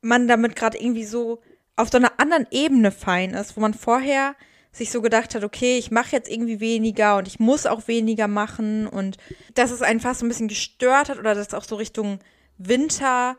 [0.00, 1.40] man damit gerade irgendwie so
[1.76, 4.36] auf so einer anderen Ebene fein ist, wo man vorher
[4.70, 8.28] sich so gedacht hat, okay, ich mache jetzt irgendwie weniger und ich muss auch weniger
[8.28, 9.16] machen und
[9.54, 12.18] dass es einen fast so ein bisschen gestört hat oder dass auch so Richtung
[12.58, 13.36] Winter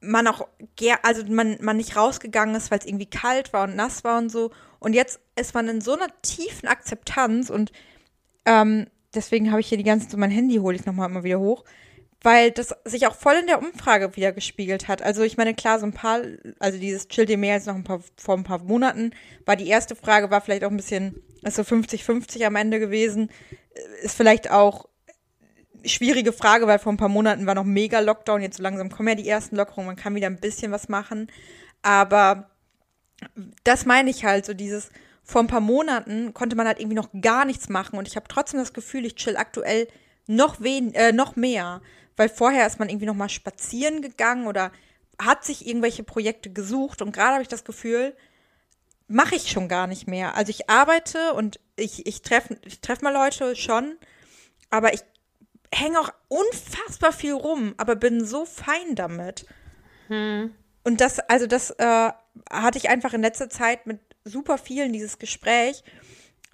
[0.00, 0.48] man auch
[1.02, 4.30] also man, man nicht rausgegangen ist, weil es irgendwie kalt war und nass war und
[4.30, 4.50] so.
[4.80, 7.70] Und jetzt ist man in so einer tiefen Akzeptanz und
[8.46, 11.40] ähm, deswegen habe ich hier die ganze Zeit mein Handy, hole ich nochmal immer wieder
[11.40, 11.64] hoch,
[12.22, 15.02] weil das sich auch voll in der Umfrage wieder gespiegelt hat.
[15.02, 16.22] Also ich meine, klar, so ein paar,
[16.58, 19.12] also dieses Chill dir mehr als noch ein paar, vor ein paar Monaten,
[19.44, 23.30] war die erste Frage, war vielleicht auch ein bisschen, ist so 50-50 am Ende gewesen,
[24.02, 24.88] ist vielleicht auch
[25.84, 29.08] schwierige Frage, weil vor ein paar Monaten war noch mega Lockdown, jetzt so langsam kommen
[29.08, 31.28] ja die ersten Lockerungen, man kann wieder ein bisschen was machen,
[31.82, 32.50] aber
[33.64, 34.90] das meine ich halt, so dieses,
[35.22, 38.28] vor ein paar Monaten konnte man halt irgendwie noch gar nichts machen und ich habe
[38.28, 39.88] trotzdem das Gefühl, ich chill aktuell
[40.26, 41.80] noch wen, äh, noch mehr,
[42.16, 44.72] weil vorher ist man irgendwie noch mal spazieren gegangen oder
[45.20, 48.16] hat sich irgendwelche Projekte gesucht und gerade habe ich das Gefühl,
[49.08, 50.34] mache ich schon gar nicht mehr.
[50.36, 53.96] Also ich arbeite und ich, ich treffe ich treff mal Leute schon,
[54.70, 55.02] aber ich
[55.72, 59.46] hänge auch unfassbar viel rum, aber bin so fein damit.
[60.84, 62.10] Und das, also das äh,
[62.50, 65.82] hatte ich einfach in letzter Zeit mit super vielen dieses Gespräch,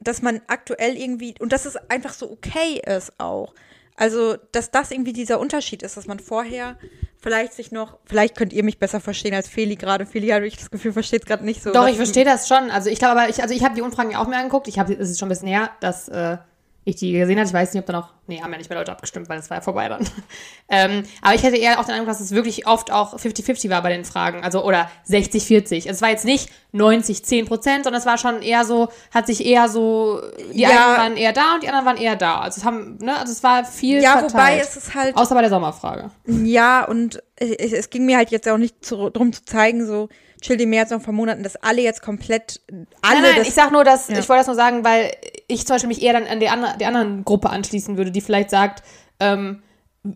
[0.00, 3.54] dass man aktuell irgendwie, und dass es einfach so okay ist auch.
[3.96, 6.78] Also, dass das irgendwie dieser Unterschied ist, dass man vorher
[7.20, 10.06] vielleicht sich noch, vielleicht könnt ihr mich besser verstehen als Feli gerade.
[10.06, 11.72] Feli habe ich das Gefühl, versteht es gerade nicht so.
[11.72, 12.70] Doch, ich verstehe das schon.
[12.70, 14.68] Also ich glaube aber, ich, also ich habe die Umfragen ja auch mir angeguckt.
[14.68, 16.38] Ich habe, es ist schon ein bisschen her, dass äh,
[16.88, 17.46] ich die gesehen habe.
[17.46, 19.50] Ich weiß nicht, ob da noch, nee, haben ja nicht mehr Leute abgestimmt, weil es
[19.50, 20.08] war ja vorbei dann.
[20.68, 23.82] ähm, aber ich hätte eher auch den Eindruck, dass es wirklich oft auch 50-50 war
[23.82, 24.42] bei den Fragen.
[24.42, 25.88] Also, oder 60-40.
[25.88, 29.68] Es war jetzt nicht 90-10 Prozent, sondern es war schon eher so, hat sich eher
[29.68, 30.20] so,
[30.52, 30.68] die Ja.
[30.70, 32.40] einen waren eher da und die anderen waren eher da.
[32.40, 34.32] Also es haben, ne, also es war viel Ja, verteilt.
[34.34, 36.10] wobei es ist halt, Außer bei der Sommerfrage.
[36.26, 40.08] ja, und es, es ging mir halt jetzt auch nicht zu, drum zu zeigen, so,
[40.40, 42.60] chill die mehr als noch paar Monaten, dass alle jetzt komplett,
[43.02, 44.18] alle Nein, nein, das ich sag nur, dass, Ja.
[44.18, 45.10] ich wollte das nur sagen, weil
[45.48, 48.20] ich zum Beispiel mich eher dann an die, andere, die anderen Gruppe anschließen würde, die
[48.20, 48.84] vielleicht sagt,
[49.18, 49.62] ähm,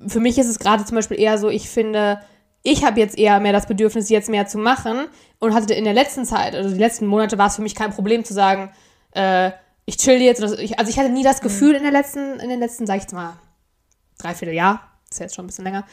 [0.06, 2.20] für mich ist es gerade zum Beispiel eher so, ich finde,
[2.62, 5.06] ich habe jetzt eher mehr das Bedürfnis, jetzt mehr zu machen
[5.40, 7.92] und hatte in der letzten Zeit, also die letzten Monate, war es für mich kein
[7.92, 8.70] Problem zu sagen,
[9.12, 9.50] äh,
[9.84, 10.42] ich chill jetzt.
[10.42, 13.14] also ich hatte nie das Gefühl in der letzten, in den letzten, sag ich jetzt
[13.14, 13.34] mal,
[14.18, 15.84] dreiviertel Jahr, ist ja jetzt schon ein bisschen länger,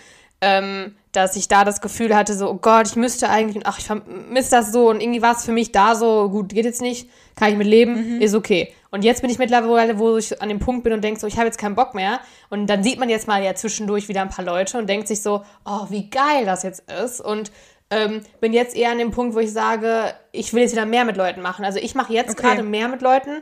[0.42, 3.86] ähm, dass ich da das Gefühl hatte, so, oh Gott, ich müsste eigentlich, ach, ich
[3.86, 7.10] vermisse das so und irgendwie war es für mich da so, gut, geht jetzt nicht,
[7.36, 8.72] kann ich mit leben, ist okay.
[8.92, 11.36] Und jetzt bin ich mittlerweile, wo ich an dem Punkt bin und denke so, ich
[11.38, 12.20] habe jetzt keinen Bock mehr.
[12.50, 15.22] Und dann sieht man jetzt mal ja zwischendurch wieder ein paar Leute und denkt sich
[15.22, 17.22] so, oh, wie geil das jetzt ist.
[17.22, 17.52] Und
[17.92, 21.06] ähm, bin jetzt eher an dem Punkt, wo ich sage, ich will jetzt wieder mehr
[21.06, 21.66] mit Leuten machen.
[21.66, 22.42] Also ich mache jetzt Okay.
[22.48, 23.42] gerade mehr mit Leuten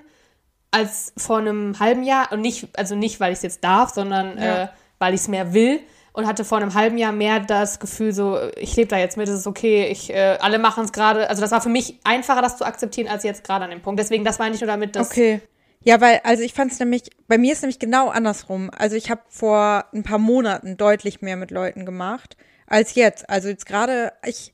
[0.71, 2.31] als vor einem halben Jahr.
[2.31, 4.63] Und nicht, also nicht, weil ich es jetzt darf, sondern Ja.
[4.63, 4.67] äh,
[4.99, 5.79] weil ich es mehr will.
[6.17, 9.27] Und hatte vor einem halben Jahr mehr das Gefühl, so, ich lebe da jetzt mit,
[9.27, 11.29] es ist okay, ich, äh, alle machen es gerade.
[11.29, 13.99] Also das war für mich einfacher, das zu akzeptieren, als jetzt gerade an dem Punkt.
[13.99, 15.11] Deswegen, das meine ich nur damit, dass.
[15.11, 15.41] Okay.
[15.83, 18.71] Ja, weil, also ich fand es nämlich, bei mir ist nämlich genau andersrum.
[18.75, 23.29] Also ich habe vor ein paar Monaten deutlich mehr mit Leuten gemacht als jetzt.
[23.29, 24.53] Also jetzt gerade, ich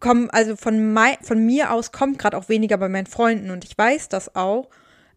[0.00, 3.64] komme, also von, mei von mir aus kommt gerade auch weniger bei meinen Freunden und
[3.64, 4.70] ich weiß das auch.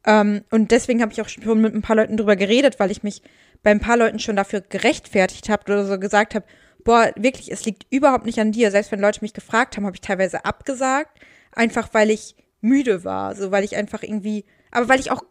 [0.05, 3.01] Ähm, und deswegen habe ich auch schon mit ein paar Leuten drüber geredet, weil ich
[3.01, 3.21] mich
[3.65, 6.45] bei ein paar Leuten schon dafür gerechtfertigt habe oder so gesagt habe,
[6.83, 8.69] boah, wirklich, es liegt überhaupt nicht an dir.
[8.69, 11.19] Selbst wenn Leute mich gefragt haben, habe ich teilweise abgesagt,
[11.51, 15.23] einfach weil ich müde war, so weil ich einfach irgendwie, aber weil ich auch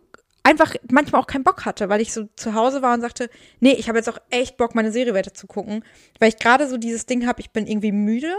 [0.43, 3.75] einfach manchmal auch keinen Bock hatte, weil ich so zu Hause war und sagte, nee,
[3.75, 5.85] ich habe jetzt auch echt Bock, meine Serie weiter zu gucken,
[6.19, 8.35] weil ich gerade so dieses Ding habe, ich bin irgendwie müde,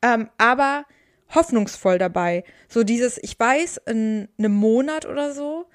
[0.00, 0.86] ähm, aber
[1.34, 2.44] hoffnungsvoll dabei.
[2.66, 5.66] So dieses, ich weiß, in einem Monat oder so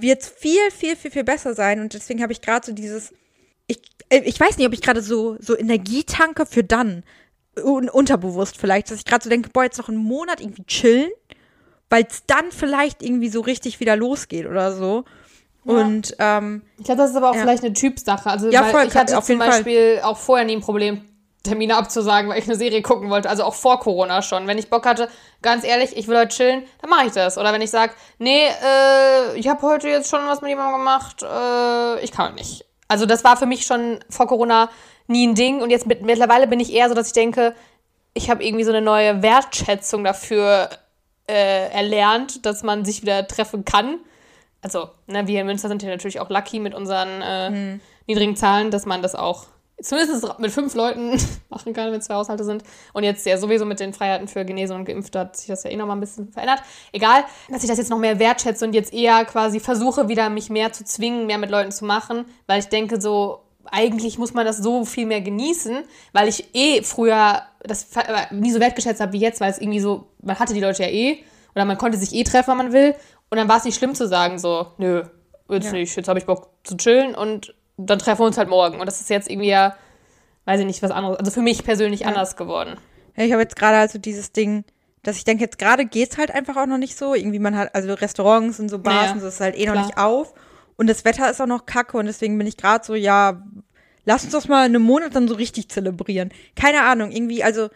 [0.00, 3.12] wird es viel, viel, viel, viel besser sein und deswegen habe ich gerade so dieses,
[3.66, 7.02] ich, äh, ich weiß nicht, ob ich gerade so, so Energie tanke für dann,
[7.62, 11.10] un unterbewusst vielleicht, dass ich gerade so denke, boah, jetzt noch einen Monat irgendwie chillen,
[11.88, 15.04] weil es dann vielleicht irgendwie so richtig wieder losgeht oder so.
[15.64, 17.40] Und ähm, Ich glaube, das ist aber auch Ja.
[17.40, 18.28] vielleicht eine Typsache.
[18.30, 19.50] Also, Ja, voll, ich hatte auf zum jeden Fall.
[19.62, 21.00] Beispiel auch vorher nie ein Problem,
[21.46, 23.28] Termine abzusagen, weil ich eine Serie gucken wollte.
[23.30, 24.46] Also auch vor Corona schon.
[24.46, 25.08] Wenn ich Bock hatte,
[25.42, 27.38] ganz ehrlich, ich will heute chillen, dann mache ich das.
[27.38, 31.22] Oder wenn ich sage, nee, äh, ich habe heute jetzt schon was mit jemandem gemacht,
[31.22, 32.64] äh, ich kann nicht.
[32.88, 34.68] Also das war für mich schon vor Corona
[35.06, 35.60] nie ein Ding.
[35.62, 37.54] Und jetzt mit, mittlerweile bin ich eher so, dass ich denke,
[38.14, 40.70] ich habe irgendwie so eine neue Wertschätzung dafür
[41.28, 43.98] äh, erlernt, dass man sich wieder treffen kann.
[44.62, 47.80] Also, ne, wir in Münster sind ja natürlich auch lucky mit unseren äh, Mhm.
[48.06, 49.46] niedrigen Zahlen, dass man das auch
[49.82, 51.18] zumindest mit fünf Leuten
[51.50, 52.62] machen kann, wenn zwei Haushalte sind.
[52.92, 55.70] Und jetzt ja sowieso mit den Freiheiten für Genese und Geimpfte hat sich das ja
[55.70, 56.60] eh noch mal ein bisschen verändert.
[56.92, 60.50] Egal, dass ich das jetzt noch mehr wertschätze und jetzt eher quasi versuche, wieder mich
[60.50, 64.46] mehr zu zwingen, mehr mit Leuten zu machen, weil ich denke so, eigentlich muss man
[64.46, 65.78] das so viel mehr genießen,
[66.12, 69.80] weil ich eh früher das ver- nie so wertgeschätzt habe wie jetzt, weil es irgendwie
[69.80, 71.18] so, man hatte die Leute ja eh
[71.54, 72.94] oder man konnte sich eh treffen, wenn man will.
[73.28, 75.02] Und dann war es nicht schlimm zu sagen, so, nö,
[75.50, 75.72] jetzt Ja.
[75.72, 78.80] nicht, jetzt habe ich Bock zu chillen und dann treffen wir uns halt morgen.
[78.80, 79.76] Und das ist jetzt irgendwie ja,
[80.44, 81.18] weiß ich nicht, was anderes.
[81.18, 82.76] Also für mich persönlich anders geworden.
[83.16, 84.64] Ja, ich habe jetzt gerade also dieses Ding,
[85.02, 87.14] dass ich denke, jetzt gerade geht's halt einfach auch noch nicht so.
[87.14, 89.72] Irgendwie man hat, also Restaurants und so Bars Ja, und so ist halt eh noch
[89.72, 89.86] klar.
[89.86, 90.34] nicht auf.
[90.76, 93.42] Und das Wetter ist auch noch kacke und deswegen bin ich gerade so, ja,
[94.04, 96.30] lass uns das mal in einem Monat dann so richtig zelebrieren.
[96.54, 97.68] Keine Ahnung, irgendwie, also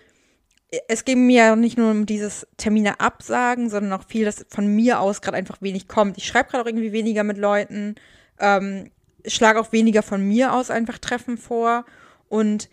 [0.88, 4.66] es ging mir ja nicht nur um dieses Termine absagen, sondern auch viel, dass von
[4.66, 6.16] mir aus gerade einfach wenig kommt.
[6.16, 7.96] Ich schreibe gerade auch irgendwie weniger mit Leuten,
[8.38, 8.90] ähm,
[9.26, 11.85] schlage auch weniger von mir aus einfach Treffen vor.
[12.28, 12.68] Und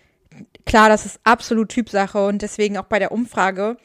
[0.65, 3.77] klar, das ist absolut Typsache und deswegen auch bei der Umfrage,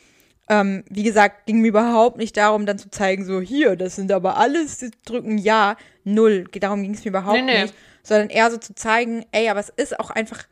[0.49, 4.13] ähm, wie gesagt, ging mir überhaupt nicht darum, dann zu zeigen, so hier, das sind
[4.13, 6.45] aber alles, die drücken ja, null.
[6.61, 7.63] Darum ging es mir überhaupt Nee, nee.
[7.63, 7.75] nicht.
[8.03, 10.47] Sondern eher so zu zeigen, ey, aber es ist auch einfach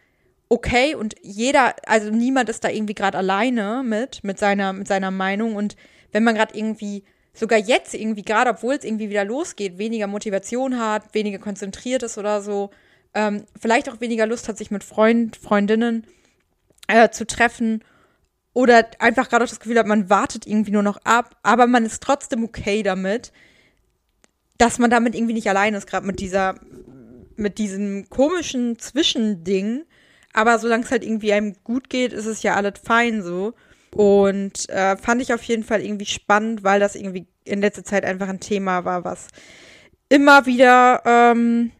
[0.48, 5.10] okay und jeder, also niemand ist da irgendwie gerade alleine mit, mit seiner, mit seiner
[5.10, 5.56] Meinung.
[5.56, 5.76] Und
[6.12, 10.78] wenn man gerade irgendwie, sogar jetzt irgendwie, gerade obwohl es irgendwie wieder losgeht, weniger Motivation
[10.78, 12.70] hat, weniger konzentriert ist oder so,
[13.14, 16.06] ähm, vielleicht auch weniger Lust hat, sich mit Freund, Freundinnen
[16.88, 17.82] äh, zu treffen,
[18.52, 21.84] oder einfach gerade auch das Gefühl hat, man wartet irgendwie nur noch ab, aber man
[21.84, 23.32] ist trotzdem okay damit,
[24.58, 26.56] dass man damit irgendwie nicht allein ist, gerade mit dieser,
[27.36, 29.84] mit diesem komischen Zwischending.
[30.32, 33.54] Aber solange es halt irgendwie einem gut geht, ist es ja alles fein so.
[33.94, 38.04] Und äh, fand ich auf jeden Fall irgendwie spannend, weil das irgendwie in letzter Zeit
[38.04, 39.28] einfach ein Thema war, was
[40.08, 41.72] immer wieder, ähm,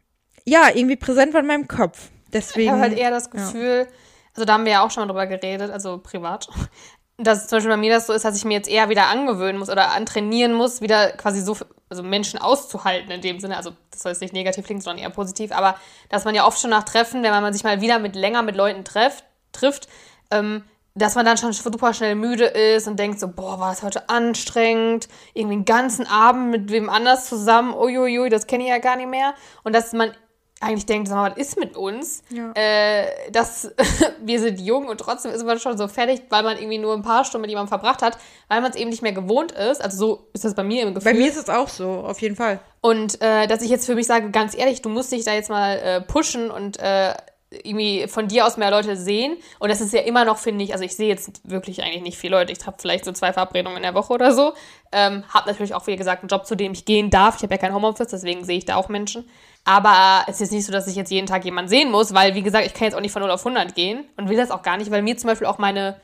[0.44, 2.09] ja, irgendwie präsent war in meinem Kopf.
[2.33, 2.66] Deswegen.
[2.66, 3.96] Ich habe halt eher das Gefühl, ja.
[4.35, 6.49] also da haben wir ja auch schon mal drüber geredet, also privat,
[7.18, 9.59] dass zum Beispiel bei mir das so ist, dass ich mir jetzt eher wieder angewöhnen
[9.59, 11.57] muss oder antrainieren muss, wieder quasi so
[11.88, 13.57] also Menschen auszuhalten in dem Sinne.
[13.57, 15.77] Also das soll jetzt nicht negativ klingen, sondern eher positiv, aber
[16.09, 18.57] dass man ja oft schon nach Treffen, wenn man sich mal wieder mit länger mit
[18.57, 19.88] Leuten trefft, trifft,
[20.31, 20.62] ähm,
[20.94, 24.09] dass man dann schon super schnell müde ist und denkt so, boah, war das heute
[24.09, 28.96] anstrengend, irgendwie einen ganzen Abend mit wem anders zusammen, uiuiui, das kenne ich ja gar
[28.96, 29.35] nicht mehr.
[29.62, 30.12] Und dass man
[30.61, 32.22] eigentlich denkt, sag mal, was ist mit uns?
[32.29, 32.53] Ja.
[32.55, 33.72] Äh, dass
[34.22, 37.03] wir sind jung und trotzdem ist man schon so fertig, weil man irgendwie nur ein
[37.03, 39.83] paar Stunden mit jemandem verbracht hat, weil man es eben nicht mehr gewohnt ist.
[39.83, 41.12] Also so ist das bei mir im Gefühl.
[41.12, 42.61] Bei mir ist es auch so, auf jeden Fall.
[42.83, 45.48] Und äh, dass ich jetzt für mich sage, ganz ehrlich, du musst dich da jetzt
[45.48, 47.14] mal äh, pushen und äh,
[47.51, 49.37] irgendwie von dir aus mehr Leute sehen.
[49.59, 52.19] Und das ist ja immer noch, finde ich, also ich sehe jetzt wirklich eigentlich nicht
[52.19, 52.53] viele Leute.
[52.53, 54.53] Ich habe vielleicht so zwei Verabredungen in der Woche oder so.
[54.93, 57.37] Ähm, habe natürlich auch, wie gesagt, einen Job, zu dem ich gehen darf.
[57.37, 59.29] Ich habe ja kein Homeoffice, deswegen sehe ich da auch Menschen.
[59.65, 62.43] Aber es ist nicht so, dass ich jetzt jeden Tag jemanden sehen muss, weil, wie
[62.43, 64.63] gesagt, ich kann jetzt auch nicht von 0 auf 100 gehen und will das auch
[64.63, 66.01] gar nicht, weil mir zum Beispiel auch meine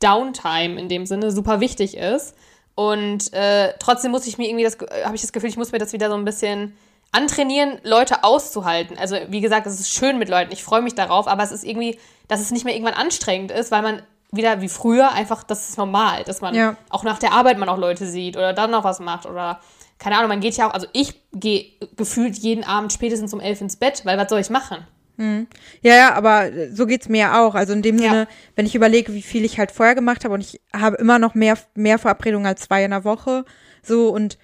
[0.00, 2.36] Downtime in dem Sinne super wichtig ist.
[2.74, 5.78] Und äh, trotzdem muss ich mir irgendwie das, habe ich das Gefühl, ich muss mir
[5.78, 6.76] das wieder so ein bisschen
[7.12, 8.98] antrainieren, Leute auszuhalten.
[8.98, 11.64] Also wie gesagt, es ist schön mit Leuten, ich freue mich darauf, aber es ist
[11.64, 15.68] irgendwie, dass es nicht mehr irgendwann anstrengend ist, weil man wieder wie früher einfach, das
[15.68, 16.76] ist normal, dass man ja.
[16.88, 19.60] auch nach der Arbeit man auch Leute sieht oder dann noch was macht oder
[19.98, 23.60] keine Ahnung, man geht ja auch, also ich gehe gefühlt jeden Abend spätestens um elf
[23.60, 24.78] ins Bett, weil was soll ich machen?
[25.18, 25.46] Hm.
[25.82, 27.54] Ja, ja, aber so geht es mir ja auch.
[27.54, 28.08] Also in dem ja.
[28.08, 31.18] Sinne, wenn ich überlege, wie viel ich halt vorher gemacht habe und ich habe immer
[31.18, 33.44] noch mehr, mehr Verabredungen als zwei in der Woche,
[33.82, 34.38] so und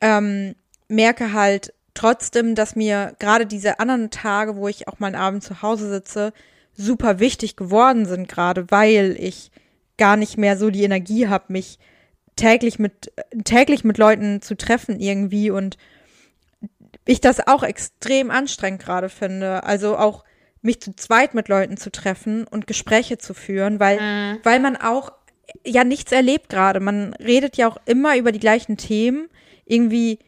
[0.00, 0.56] ähm,
[0.88, 5.42] merke halt, trotzdem, dass mir gerade diese anderen Tage, wo ich auch mal einen Abend
[5.42, 6.32] zu Hause sitze,
[6.74, 9.50] super wichtig geworden sind, gerade weil ich
[9.98, 11.78] gar nicht mehr so die Energie habe, mich
[12.36, 13.12] täglich mit,
[13.44, 15.78] täglich mit Leuten zu treffen irgendwie und
[17.06, 19.64] ich das auch extrem anstrengend gerade finde.
[19.64, 20.24] Also auch
[20.60, 24.38] mich zu zweit mit Leuten zu treffen und Gespräche zu führen, weil, mhm.
[24.42, 25.12] weil man auch
[25.64, 26.80] ja nichts erlebt gerade.
[26.80, 29.28] Man redet ja auch immer über die gleichen Themen.
[29.64, 30.18] Irgendwie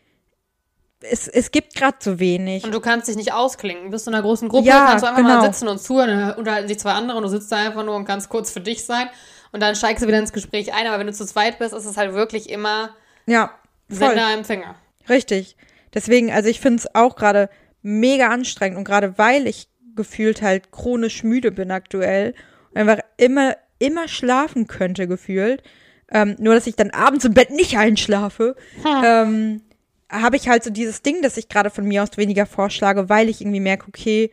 [1.00, 2.64] es, es gibt gerade zu wenig.
[2.64, 3.84] Und du kannst dich nicht ausklingen.
[3.84, 5.40] Du bist in einer großen Gruppe, ja, kannst du einfach genau.
[5.40, 7.94] mal sitzen und zuhören, dann unterhalten sich zwei andere und du sitzt da einfach nur
[7.94, 9.08] und kannst kurz für dich sein
[9.52, 10.86] und dann steigst du wieder ins Gespräch ein.
[10.86, 12.90] Aber wenn du zu zweit bist, ist es halt wirklich immer
[13.26, 13.52] ja,
[13.88, 14.74] Sender, Empfänger.
[15.08, 15.56] Richtig.
[15.94, 17.48] Deswegen, also ich finde es auch gerade
[17.82, 22.34] mega anstrengend und gerade weil ich gefühlt halt chronisch müde bin aktuell
[22.70, 25.62] und einfach immer, immer schlafen könnte gefühlt.
[26.10, 28.56] Ähm, nur, dass ich dann abends im Bett nicht einschlafe.
[28.82, 29.02] Hm.
[29.04, 29.62] Ähm,
[30.10, 33.28] habe ich halt so dieses Ding, dass ich gerade von mir aus weniger vorschlage, weil
[33.28, 34.30] ich irgendwie merke, okay,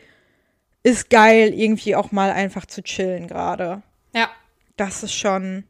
[0.84, 3.82] ist geil, irgendwie auch mal einfach zu chillen gerade.
[4.14, 4.30] Ja.
[4.78, 5.64] Das ist schon,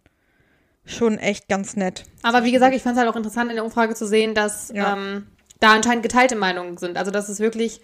[0.85, 2.03] schon echt ganz nett.
[2.21, 4.71] Aber wie gesagt, ich fand es halt auch interessant in der Umfrage zu sehen, dass
[4.73, 4.93] ja.
[4.93, 5.27] ähm,
[5.59, 6.97] da anscheinend geteilte Meinungen sind.
[6.97, 7.81] Also, dass es wirklich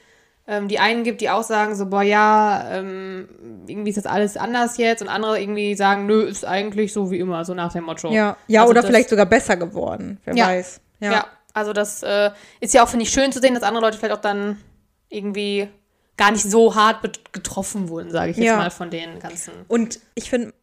[0.48, 3.30] ähm, die einen gibt, die auch sagen so, boah, ja, ähm,
[3.68, 7.20] irgendwie ist das alles anders jetzt und andere irgendwie sagen, nö, ist eigentlich so wie
[7.20, 8.12] immer, so nach dem Motto.
[8.12, 10.48] Ja, ja also oder vielleicht sogar besser geworden, wer ja.
[10.48, 10.82] weiß.
[11.00, 11.12] Ja.
[11.12, 11.26] ja.
[11.54, 14.14] Also das äh, ist ja auch, finde ich, schön zu sehen, dass andere Leute vielleicht
[14.14, 14.58] auch dann
[15.10, 15.68] irgendwie
[16.18, 18.58] gar nicht so hart getroffen wurden, sage ich jetzt ja.
[18.58, 19.54] mal, von den ganzen.
[19.68, 20.54] Und ich finde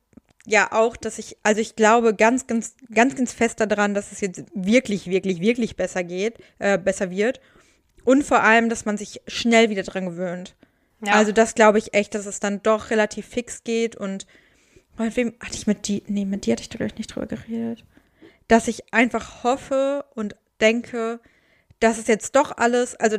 [0.46, 4.20] ja auch, dass ich, also ich glaube ganz, ganz, ganz, ganz fest daran, dass es
[4.20, 7.40] jetzt wirklich, wirklich, wirklich besser geht, äh, besser wird.
[8.05, 10.55] Und vor allem, dass man sich schnell wieder dran gewöhnt.
[11.05, 11.12] Ja.
[11.14, 14.27] Also das glaube ich echt, dass es dann doch relativ fix geht und
[14.96, 17.14] mit wem hatte ich mit die, nee, mit dir hatte ich da glaube ich nicht
[17.14, 17.85] drüber geredet.
[18.48, 21.20] Dass ich einfach hoffe und denke,
[21.80, 23.18] dass es jetzt doch alles, also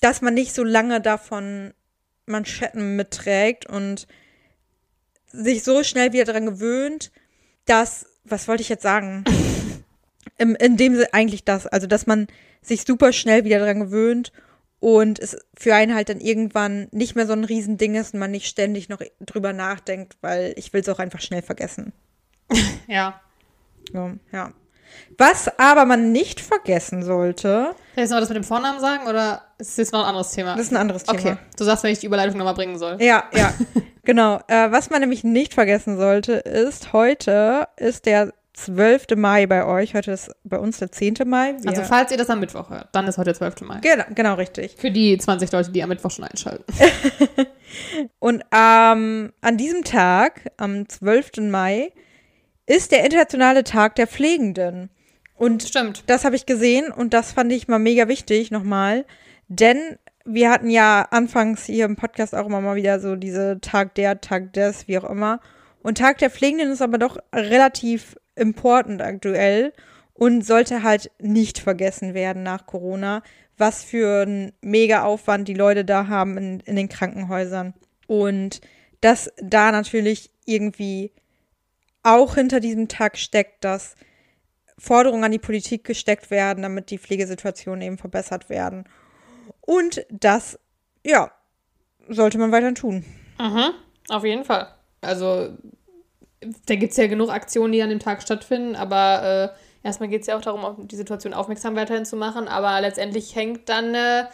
[0.00, 1.74] dass man nicht so lange davon
[2.26, 4.06] Manschetten mitträgt und
[5.26, 7.10] sich so schnell wieder daran gewöhnt,
[7.66, 9.24] dass, was wollte ich jetzt sagen?
[10.38, 12.28] in, in dem Sinne eigentlich das, also dass man
[12.62, 14.32] sich super schnell wieder daran gewöhnt
[14.80, 18.30] und es für einen halt dann irgendwann nicht mehr so ein Riesending ist und man
[18.30, 21.92] nicht ständig noch drüber nachdenkt, weil ich will es auch einfach schnell vergessen.
[22.86, 23.20] ja.
[23.92, 24.14] ja.
[24.32, 24.52] Ja.
[25.16, 27.74] Was aber man nicht vergessen sollte.
[27.96, 30.54] Soll ich noch das mit dem Vornamen sagen oder ist das noch ein anderes Thema?
[30.54, 31.18] Das ist ein anderes Thema.
[31.18, 31.36] Okay.
[31.56, 32.96] Du sagst, wenn ich die Überleitung nochmal bringen soll.
[33.00, 33.52] Ja, ja.
[34.04, 34.40] genau.
[34.46, 39.16] Äh, was man nämlich nicht vergessen sollte, ist, heute ist der 12.
[39.16, 39.94] Mai bei euch.
[39.94, 41.14] Heute ist bei uns der 10.
[41.26, 41.54] Mai.
[41.60, 43.60] Wir also, falls ihr das am Mittwoch hört, dann ist heute der 12.
[43.62, 43.78] Mai.
[43.80, 44.74] Genau, genau richtig.
[44.76, 46.64] Für die 20 Leute, die am Mittwoch schon einschalten.
[48.18, 51.50] Und ähm, an diesem Tag, am 12.
[51.50, 51.92] Mai,
[52.68, 54.90] ist der internationale Tag der Pflegenden.
[55.34, 56.04] Und Stimmt.
[56.06, 59.06] das habe ich gesehen und das fand ich mal mega wichtig nochmal,
[59.48, 63.94] denn wir hatten ja anfangs hier im Podcast auch immer mal wieder so diese Tag
[63.94, 65.40] der, Tag des, wie auch immer.
[65.82, 69.72] Und Tag der Pflegenden ist aber doch relativ important aktuell
[70.12, 73.22] und sollte halt nicht vergessen werden nach Corona,
[73.56, 77.72] was für ein mega Aufwand die Leute da haben in, in den Krankenhäusern.
[78.06, 78.60] Und
[79.00, 81.12] dass da natürlich irgendwie
[82.16, 83.94] auch hinter diesem Tag steckt, dass
[84.78, 88.84] Forderungen an die Politik gesteckt werden, damit die Pflegesituationen eben verbessert werden.
[89.60, 90.58] Und das,
[91.04, 91.32] ja,
[92.08, 93.04] sollte man weiter tun.
[93.38, 93.70] Mhm,
[94.08, 94.68] auf jeden Fall.
[95.00, 95.56] Also,
[96.66, 100.22] da gibt es ja genug Aktionen, die an dem Tag stattfinden, aber äh, erstmal geht
[100.22, 104.24] es ja auch darum, die Situation aufmerksam weiterhin zu machen, aber letztendlich hängt dann äh,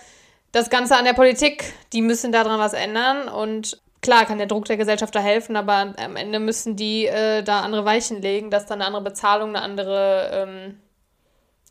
[0.52, 1.72] das Ganze an der Politik.
[1.92, 5.94] Die müssen daran was ändern und klar kann der Druck der Gesellschaft da helfen, aber
[5.96, 9.62] am Ende müssen die äh, da andere Weichen legen, dass dann eine andere Bezahlung, eine
[9.62, 10.80] andere ähm,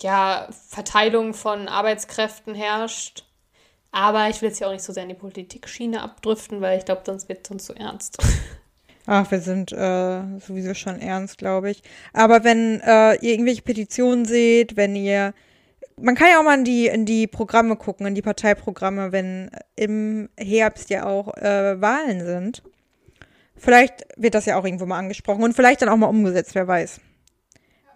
[0.01, 3.23] ja, Verteilung von Arbeitskräften herrscht.
[3.91, 6.85] Aber ich will jetzt ja auch nicht so sehr in die Politikschiene abdriften, weil ich
[6.85, 8.17] glaube, sonst wird es uns zu ernst.
[9.05, 11.83] Ach, wir sind äh, sowieso schon ernst, glaube ich.
[12.13, 15.33] Aber wenn äh, ihr irgendwelche Petitionen seht, wenn ihr
[15.97, 19.49] man kann ja auch mal in die, in die Programme gucken, in die Parteiprogramme, wenn
[19.75, 22.63] im Herbst ja auch äh, Wahlen sind.
[23.55, 26.67] Vielleicht wird das ja auch irgendwo mal angesprochen und vielleicht dann auch mal umgesetzt, wer
[26.67, 26.99] weiß.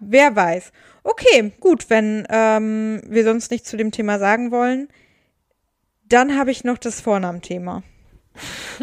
[0.00, 0.72] Wer weiß.
[1.02, 4.88] Okay, gut, wenn ähm, wir sonst nichts zu dem Thema sagen wollen,
[6.08, 7.82] dann habe ich noch das Vornamenthema.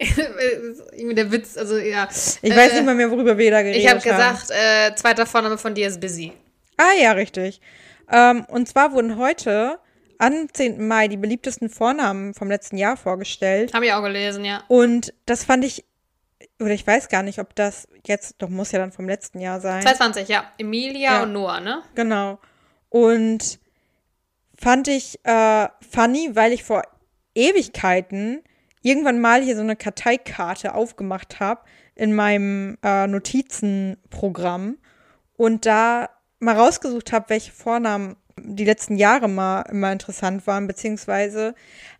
[0.00, 2.08] Der Witz, also ja.
[2.42, 3.98] Ich weiß nicht mal mehr, worüber wir da geredet Ich haben.
[3.98, 6.32] habe gesagt, äh, zweiter Vorname von dir ist Busy.
[6.76, 7.60] Ah ja, richtig.
[8.10, 9.78] Ähm, und zwar wurden heute
[10.18, 10.86] am 10.
[10.86, 13.72] Mai die beliebtesten Vornamen vom letzten Jahr vorgestellt.
[13.72, 14.62] Habe ich auch gelesen, ja.
[14.68, 15.84] Und das fand ich,
[16.60, 19.60] oder ich weiß gar nicht, ob das jetzt, doch muss ja dann vom letzten Jahr
[19.60, 19.82] sein.
[19.82, 20.44] 2020, ja.
[20.58, 21.22] Emilia Ja.
[21.22, 21.82] und Noah, ne?
[21.94, 22.38] Genau.
[22.90, 23.58] Und
[24.58, 26.82] fand ich äh, funny, weil ich vor
[27.34, 28.42] Ewigkeiten
[28.82, 31.62] irgendwann mal hier so eine Karteikarte aufgemacht habe
[31.94, 34.78] in meinem äh, Notizenprogramm
[35.36, 36.08] und da
[36.40, 41.54] mal rausgesucht habe, welche Vornamen die letzten Jahre mal immer interessant waren, beziehungsweise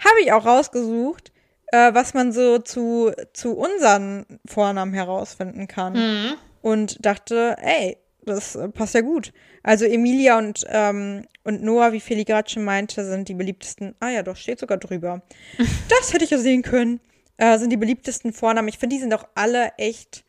[0.05, 1.33] habe ich auch rausgesucht,
[1.73, 6.35] äh, was man so zu, zu unseren Vornamen herausfinden kann Mhm.
[6.63, 9.33] und dachte, ey, das äh, passt ja gut.
[9.63, 13.95] Also Emilia und, ähm, und Noah, wie Feli gerade schon meinte, sind die beliebtesten.
[14.01, 15.23] Ah ja, doch, steht sogar drüber.
[15.89, 17.01] das hätte ich ja sehen können.
[17.37, 18.69] Äh, sind die beliebtesten Vornamen.
[18.69, 20.25] Ich finde, die sind auch alle echt,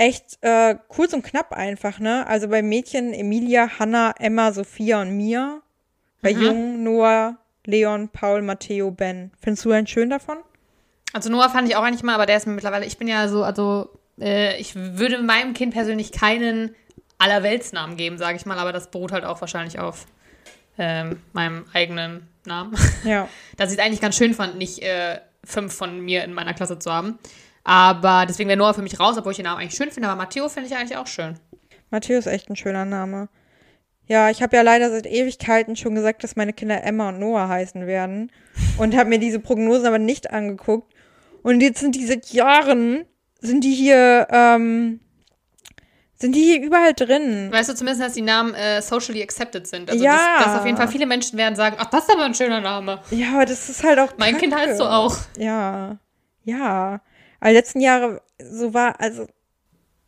[0.00, 2.26] echt äh, kurz und knapp einfach, ne?
[2.26, 5.60] Also bei Mädchen Emilia, Hannah, Emma, Sophia und Mia.
[6.22, 6.42] Bei Mhm.
[6.42, 7.36] Jungen Noah,
[7.66, 9.30] Leon, Paul, Matteo, Ben.
[9.42, 10.38] Findest du einen schön davon?
[11.12, 13.28] Also Noah fand ich auch eigentlich mal, aber der ist mir mittlerweile, ich bin ja
[13.28, 16.74] so, also äh, ich würde meinem Kind persönlich keinen
[17.18, 20.06] Allerweltsnamen geben, sage ich mal, aber das beruht halt auch wahrscheinlich auf
[20.78, 22.74] ähm, meinem eigenen Namen.
[23.04, 23.28] Ja.
[23.58, 26.78] Dass ich es eigentlich ganz schön fand, nicht äh, fünf von mir in meiner Klasse
[26.78, 27.18] zu haben.
[27.64, 30.16] Aber deswegen wäre Noah für mich raus, obwohl ich den Namen eigentlich schön finde, aber
[30.16, 31.34] Matteo finde ich eigentlich auch schön.
[31.90, 33.28] Matteo ist echt ein schöner Name.
[34.06, 37.48] Ja, ich habe ja leider seit Ewigkeiten schon gesagt, dass meine Kinder Emma und Noah
[37.48, 38.32] heißen werden.
[38.78, 40.92] Und habe mir diese Prognosen aber nicht angeguckt.
[41.42, 43.04] Und jetzt sind die seit Jahren,
[43.40, 45.00] sind die hier, ähm,
[46.16, 47.50] sind die hier überall drin.
[47.52, 49.88] Weißt du zumindest, dass die Namen äh, socially accepted sind?
[49.90, 50.36] Also, Ja.
[50.38, 52.60] dass, dass auf jeden Fall viele Menschen werden sagen, ach, das ist aber ein schöner
[52.60, 53.00] Name.
[53.10, 54.12] Ja, aber das ist halt auch.
[54.18, 54.70] Mein Kind kacke.
[54.70, 55.16] heißt so auch.
[55.38, 55.98] Ja.
[56.42, 57.00] Ja.
[57.40, 59.26] Aber letzten Jahre so war, also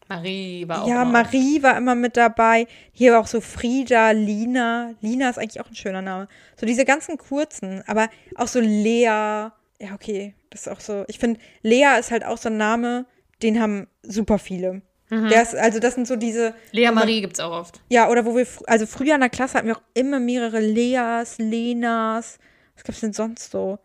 [0.08, 2.66] Marie war auch Ja, Marie war immer mit dabei.
[2.92, 4.94] Hier war auch so Frieda, Lina.
[5.00, 6.28] Lina ist eigentlich auch ein schöner Name.
[6.56, 9.04] So diese ganzen kurzen, aber auch so Lea.
[9.04, 11.04] Ja, okay, das ist auch so.
[11.08, 13.06] Ich finde, Lea ist halt auch so ein Name,
[13.42, 14.82] den haben super viele.
[15.10, 17.82] Der ist, also das sind so diese, Lea Marie gibt es auch oft.
[17.90, 21.36] ja, oder wo wir, also früher in der Klasse hatten wir auch immer mehrere Leas,
[21.36, 22.38] Lenas.
[22.74, 23.78] Was gab's denn sonst so?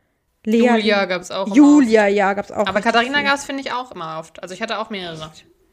[0.47, 1.53] Lea, Julia gab es auch.
[1.53, 2.59] Julia, ja, gab's auch.
[2.59, 2.69] oft.
[2.69, 4.41] Aber Katharina gab es, finde ich, auch immer oft.
[4.41, 5.29] Also ich hatte auch mehrere.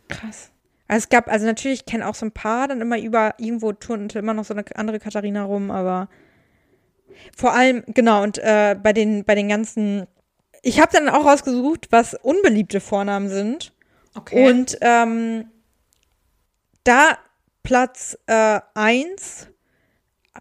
[0.09, 0.51] Krass.
[0.89, 3.73] Also es gab, also natürlich, ich kenne auch so ein paar dann immer über, irgendwo
[3.73, 6.09] turnte immer noch so eine andere Katharina rum, aber
[7.37, 10.09] vor allem, genau, und äh, bei den, bei den ganzen,
[10.63, 13.73] ich habe dann auch rausgesucht, was unbeliebte Vornamen sind.
[14.17, 14.51] Okay.
[14.51, 15.53] Und ähm,
[16.83, 17.17] da
[17.63, 19.49] Platz äh, 1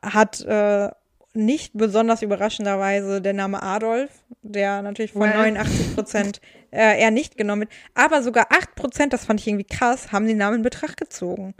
[0.01, 0.89] hat äh,
[1.33, 4.11] nicht besonders überraschenderweise der Name Adolf,
[4.41, 5.33] der natürlich von Well.
[5.53, 7.71] 89 Prozent äh, eher nicht genommen wird.
[7.95, 11.53] Aber sogar 8 Prozent, das fand ich irgendwie krass, haben den Namen in Betracht gezogen.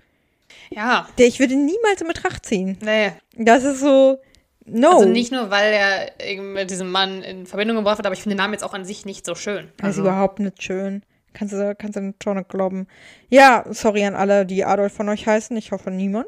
[0.70, 2.78] ja, Der, ich würde ihn niemals in Betracht ziehen.
[2.82, 3.12] nee.
[3.36, 4.20] Das ist so,
[4.66, 4.92] no.
[4.98, 8.36] Also nicht nur, weil er mit diesem Mann in Verbindung gebracht wird, aber ich finde
[8.36, 9.70] den Namen jetzt auch an sich nicht so schön.
[9.78, 11.02] Das ist Also, überhaupt nicht schön.
[11.34, 12.86] Kannst du, kannst du eine Tonne glauben.
[13.30, 15.58] Ja, sorry an alle, die Adolf von euch heißen.
[15.58, 16.28] Ich hoffe niemand.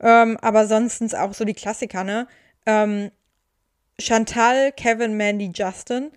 [0.00, 2.26] Ähm, aber sonst auch so die Klassiker, ne?
[2.66, 3.10] Ähm,
[3.98, 6.10] Chantal, Kevin, Mandy, Justin.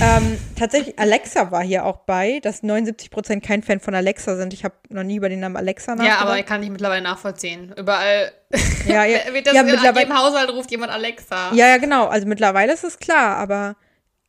[0.00, 4.52] ähm, tatsächlich, Alexa war hier auch bei, dass 79% kein Fan von Alexa sind.
[4.54, 6.22] Ich habe noch nie über den Namen Alexa Ja, nachgedacht.
[6.22, 7.74] aber kann ich mittlerweile nachvollziehen.
[7.76, 8.32] Überall
[8.86, 9.18] Ja, ja.
[9.32, 11.52] wird das Ja, in jedem Haushalt ruft jemand Alexa.
[11.54, 12.06] Ja, ja, genau.
[12.06, 13.76] Also mittlerweile ist es klar, aber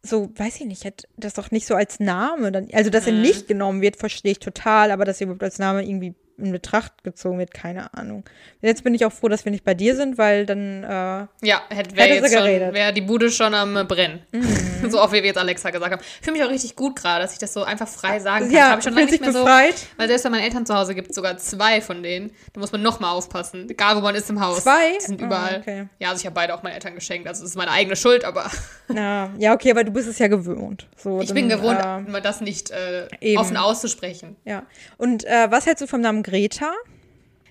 [0.04, 2.52] so, weiß ich nicht, hätte das doch nicht so als Name.
[2.52, 3.22] Dann, also, dass er Mhm.
[3.22, 7.04] nicht genommen wird, verstehe ich total, aber dass er überhaupt als Name irgendwie in Betracht
[7.04, 8.24] gezogen wird, keine Ahnung.
[8.62, 11.62] Jetzt bin ich auch froh, dass wir nicht bei dir sind, weil dann, äh, Ja,
[11.70, 14.22] hätte, Hätte wär jetzt schon, wäre die Bude schon am äh, Brennen.
[14.32, 14.90] Mhm.
[14.92, 16.02] so oft wie wir jetzt Alexa gesagt haben.
[16.02, 18.54] Ich fühle mich auch richtig gut gerade, dass ich das so einfach frei sagen kann.
[18.54, 19.78] Ja, Das hab ich schon lange nicht mehr befreit.
[19.78, 19.86] so.
[19.98, 22.32] Weil selbst bei meinen Eltern zu Hause gibt es sogar zwei von denen.
[22.54, 23.70] Da muss man noch mal aufpassen.
[23.70, 24.64] Egal, wo man ist im Haus.
[24.64, 24.98] Zwei?
[25.00, 25.60] Die sind Oh, überall.
[25.60, 25.88] okay.
[26.00, 27.28] Ja, also ich habe beide auch meinen Eltern geschenkt.
[27.28, 28.50] Also es ist meine eigene Schuld, aber
[28.90, 30.88] na, ja, okay, aber du bist es ja gewohnt.
[30.98, 33.08] So, ich dann, bin gewohnt, Äh, das nicht äh,
[33.38, 34.36] offen auszusprechen.
[34.44, 34.64] ja.
[34.98, 36.74] Und äh, was hältst du vom Namen Greta?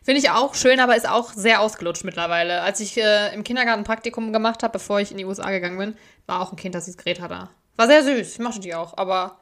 [0.02, 2.60] Finde ich auch schön, aber ist auch sehr ausgelutscht mittlerweile.
[2.62, 5.96] Als ich äh, im Kindergarten Praktikum gemacht habe, bevor ich in die USA gegangen bin,
[6.26, 7.50] war auch ein Kind, das hieß Greta da.
[7.76, 9.40] War sehr süß, ich mochte die auch, aber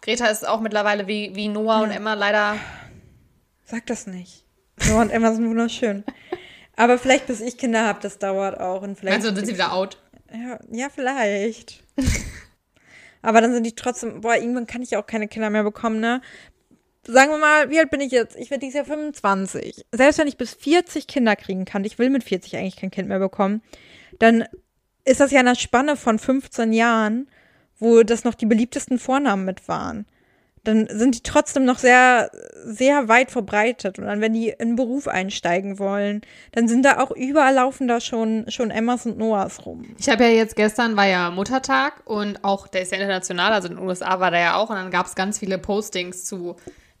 [0.00, 2.56] Greta ist auch mittlerweile wie, wie Noah und Emma leider.
[3.64, 4.44] Sag das nicht.
[4.88, 6.02] Noah und Emma sind wunderschön.
[6.76, 8.82] Aber vielleicht, bis ich Kinder habe, das dauert auch.
[8.82, 9.98] Und vielleicht Also sind sie wieder out.
[10.32, 11.84] Ja, ja, vielleicht.
[13.22, 16.20] Aber dann sind die trotzdem, boah, irgendwann kann ich auch keine Kinder mehr bekommen, ne?
[17.06, 18.36] Sagen wir mal, wie alt bin ich jetzt?
[18.36, 19.84] Ich werde dieses Jahr 25.
[19.92, 23.08] Selbst wenn ich bis 40 Kinder kriegen kann, ich will mit 40 eigentlich kein Kind
[23.08, 23.62] mehr bekommen,
[24.18, 24.44] dann
[25.04, 27.28] ist das ja eine Spanne von 15 Jahren,
[27.78, 30.06] wo das noch die beliebtesten Vornamen mit waren.
[30.62, 32.30] Dann sind die trotzdem noch sehr,
[32.64, 33.98] sehr weit verbreitet.
[33.98, 38.00] Und dann, wenn die in Beruf einsteigen wollen, dann sind da auch überall laufen da
[38.00, 39.94] schon, schon Emmas und Noahs rum.
[39.98, 43.68] Ich habe ja jetzt gestern war ja Muttertag und auch der ist ja international, also
[43.68, 46.56] in den USA war der ja auch und dann gab es ganz viele Postings zu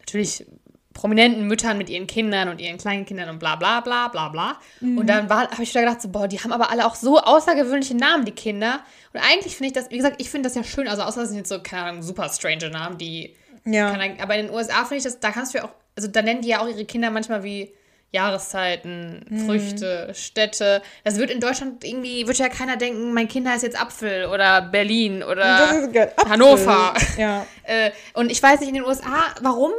[0.06, 0.46] natürlich
[0.92, 4.56] prominenten Müttern mit ihren Kindern und ihren kleinen Kindern und bla bla bla bla bla.
[4.80, 7.96] Und dann habe ich wieder gedacht, so, boah, die haben aber alle auch so außergewöhnliche
[7.96, 8.78] Namen, die Kinder.
[9.12, 11.30] Und eigentlich finde ich das, wie gesagt, ich finde das ja schön, also außer das
[11.30, 13.34] sind jetzt so, keine Ahnung, super strange Namen, die
[13.64, 13.90] Ja.
[13.90, 16.22] keine, aber in den USA finde ich das, da kannst du ja auch, also da
[16.22, 17.72] nennen die ja auch ihre Kinder manchmal wie
[18.12, 19.46] Jahreszeiten, Mhm.
[19.46, 20.82] Früchte, Städte.
[21.02, 24.62] Das wird in Deutschland irgendwie, wird ja keiner denken, mein Kind heißt jetzt Apfel oder
[24.62, 25.88] Berlin oder.
[26.28, 26.94] Hannover.
[27.18, 27.46] Ja.
[27.66, 29.70] Äh, und ich weiß nicht in den USA, warum,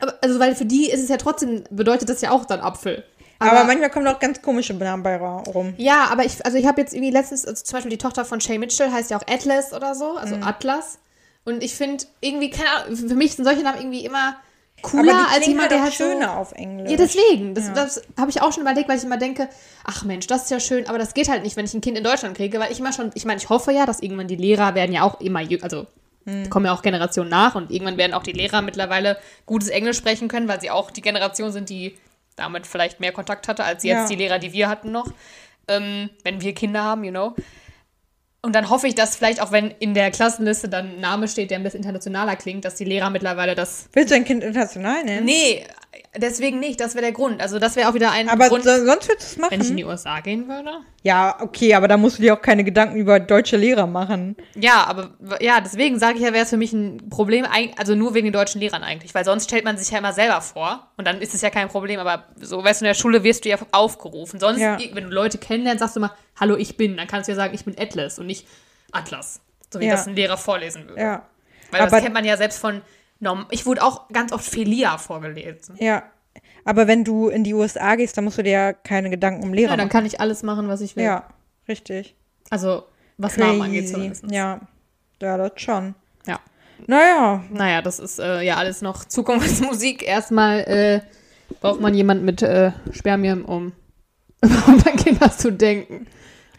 [0.00, 3.04] aber, also weil für die ist es ja trotzdem, bedeutet das ja auch dann Apfel.
[3.38, 5.72] Aber, manchmal kommen auch ganz komische Namen bei rum.
[5.78, 8.38] Ja, aber ich, also ich habe jetzt irgendwie letztens, also zum Beispiel die Tochter von
[8.40, 10.42] Shay Mitchell heißt ja auch Atlas oder so, also Mhm.
[10.42, 10.98] Atlas.
[11.46, 14.36] Und ich finde irgendwie, keine Ahnung, für mich sind solche Namen irgendwie immer
[14.82, 16.04] Aber cooler als jemand, halt der auch halt so.
[16.04, 16.90] schöner auf Englisch.
[16.90, 17.54] Ja, deswegen.
[17.54, 19.48] Das, das habe ich auch schon überlegt, weil ich immer denke,
[19.84, 21.96] ach Mensch, das ist ja schön, aber das geht halt nicht, wenn ich ein Kind
[21.96, 24.36] in Deutschland kriege, weil ich immer schon, ich meine, ich hoffe ja, dass irgendwann die
[24.36, 25.86] Lehrer werden ja auch immer, also
[26.26, 26.50] Hm.
[26.50, 29.16] kommen ja auch Generationen nach und irgendwann werden auch die Lehrer mittlerweile
[29.46, 31.96] gutes Englisch sprechen können, weil sie auch die Generation sind, die
[32.36, 34.06] damit vielleicht mehr Kontakt hatte, als jetzt Ja.
[34.08, 35.06] die Lehrer, die wir hatten noch,
[35.68, 37.34] ähm, wenn wir Kinder haben, you know.
[38.42, 41.50] Und dann hoffe ich, dass vielleicht auch, wenn in der Klassenliste dann ein Name steht,
[41.50, 45.04] der ein bisschen internationaler klingt, dass die Lehrer mittlerweile das Willst du ein Kind international
[45.04, 45.26] nennen?
[45.26, 45.66] Nee,
[46.16, 46.80] deswegen nicht.
[46.80, 47.40] Das wäre der Grund.
[47.40, 49.68] Also das wäre auch wieder ein Aber Grund, so, sonst würdest du es wenn ich
[49.70, 49.76] in machen.
[49.76, 50.70] die USA gehen würde.
[51.02, 54.36] Ja, okay, aber da musst du dir auch keine Gedanken über deutsche Lehrer machen.
[54.54, 55.10] Ja, aber
[55.40, 57.46] ja, deswegen sage ich ja, wäre es für mich ein Problem,
[57.78, 60.40] also nur wegen den deutschen Lehrern eigentlich, weil sonst stellt man sich ja immer selber
[60.42, 63.24] vor und dann ist es ja kein Problem, aber so, weißt du, in der Schule
[63.24, 64.38] wirst du ja aufgerufen.
[64.40, 64.78] Sonst, Ja.
[64.92, 67.54] wenn du Leute kennenlernst, sagst du mal, hallo, ich bin, dann kannst du ja sagen,
[67.54, 68.46] ich bin Atlas und nicht
[68.92, 69.40] Atlas,
[69.72, 69.92] so wie Ja.
[69.92, 71.00] das ein Lehrer vorlesen würde.
[71.00, 71.22] Ja.
[71.70, 72.82] Weil das aber- kennt man ja selbst von,
[73.50, 75.76] ich wurde auch ganz oft Felia vorgelesen.
[75.78, 76.02] Ja.
[76.64, 79.52] Aber wenn du in die USA gehst, dann musst du dir ja keine Gedanken um
[79.54, 79.92] Lehrer Ja, dann machen.
[79.92, 81.04] kann ich alles machen, was ich will.
[81.04, 81.24] Ja,
[81.68, 82.14] richtig.
[82.50, 82.84] Also,
[83.18, 83.94] was Namen angeht Crazy.
[83.94, 84.24] zumindest.
[84.30, 84.60] Ja.
[85.22, 85.94] Ja, das schon.
[86.26, 86.38] Ja.
[86.86, 90.02] Naja, Naja, das ist äh, ja alles noch Zukunftsmusik.
[90.02, 91.00] Erstmal äh,
[91.60, 93.72] braucht man jemanden mit äh, Spermien, um
[94.42, 96.06] überhaupt an Kinder zu denken.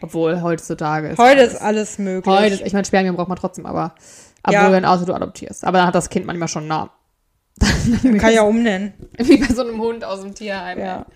[0.00, 2.34] Obwohl, heutzutage ist heute alles, ist alles möglich.
[2.34, 3.94] Heute ist, ich meine, Spermien braucht man trotzdem, aber
[4.42, 4.72] obwohl, Ja.
[4.72, 5.64] wenn außer du adoptierst.
[5.64, 6.90] Aber dann hat das Kind manchmal schon einen Namen.
[8.18, 8.94] Kann ich ja umnennen.
[9.18, 10.78] Wie bei so einem Hund aus dem Tierheim.
[10.78, 11.06] Ja.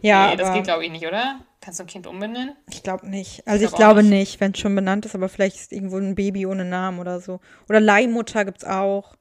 [0.00, 1.40] Ja, nee, das aber geht, glaube ich, nicht, oder?
[1.60, 2.54] Kannst du ein Kind umbenennen?
[2.70, 3.46] ich glaube nicht.
[3.46, 4.10] Also ich, glaub auch glaube nicht.
[4.10, 7.20] nicht, wenn es schon benannt ist, aber vielleicht ist irgendwo ein Baby ohne Namen oder
[7.20, 7.40] so.
[7.68, 9.14] Oder Leihmutter gibt's auch.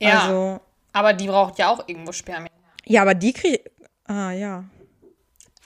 [0.00, 0.60] Ja, Also,
[0.92, 2.50] aber die braucht ja auch irgendwo Spermien.
[2.84, 3.70] ja, aber die kriegt.
[4.06, 4.64] Ah, ja.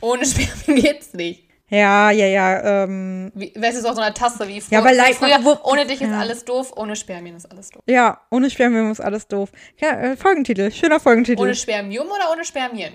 [0.03, 1.49] Ohne Spermien geht's nicht.
[1.71, 2.83] Ja, ja, ja.
[2.85, 4.73] Ähm, Wie, weißt du, so auf so einer Tasse wie früher.
[4.73, 6.19] Ja, aber wie Leih- früher wo- ohne dich ist ja.
[6.19, 7.83] alles doof, ohne Spermien ist alles doof.
[7.87, 9.51] ja, ohne Spermien ist alles doof.
[9.79, 10.71] Ja, äh, Folgentitel.
[10.73, 11.41] Schöner Folgentitel.
[11.41, 12.93] Ohne Spermium oder ohne Spermien?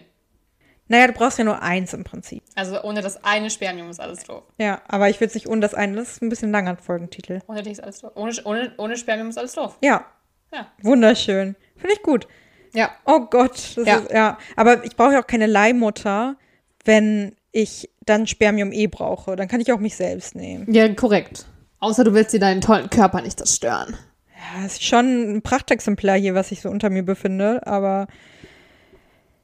[0.88, 2.44] naja, du brauchst ja nur eins im Prinzip.
[2.54, 4.44] Also ohne das eine Spermium ist alles doof.
[4.60, 5.96] Ja, aber ich will es nicht ohne das eine.
[5.96, 7.40] Das ist ein bisschen langer Folgentitel.
[7.48, 8.12] Ohne dich ist alles doof.
[8.16, 9.78] Ohne, ohne, ohne Spermium ist alles doof.
[9.82, 10.06] Ja.
[10.54, 10.68] Ja.
[10.84, 11.56] Wunderschön.
[11.76, 12.28] Finde ich gut.
[12.74, 12.92] Ja.
[13.06, 13.54] Oh Gott.
[13.78, 13.96] Das Ja.
[13.98, 14.38] Ist, ja.
[14.58, 16.36] Aber ich brauche ja auch keine Leihmutter,
[16.84, 19.36] wenn ich dann Spermium eh brauche.
[19.36, 20.72] Dann kann ich auch mich selbst nehmen.
[20.72, 21.46] Ja, korrekt.
[21.80, 23.96] Außer du willst dir deinen tollen Körper nicht zerstören.
[24.30, 28.08] Ja, ist schon ein Prachtexemplar hier, was ich so unter mir befinde, aber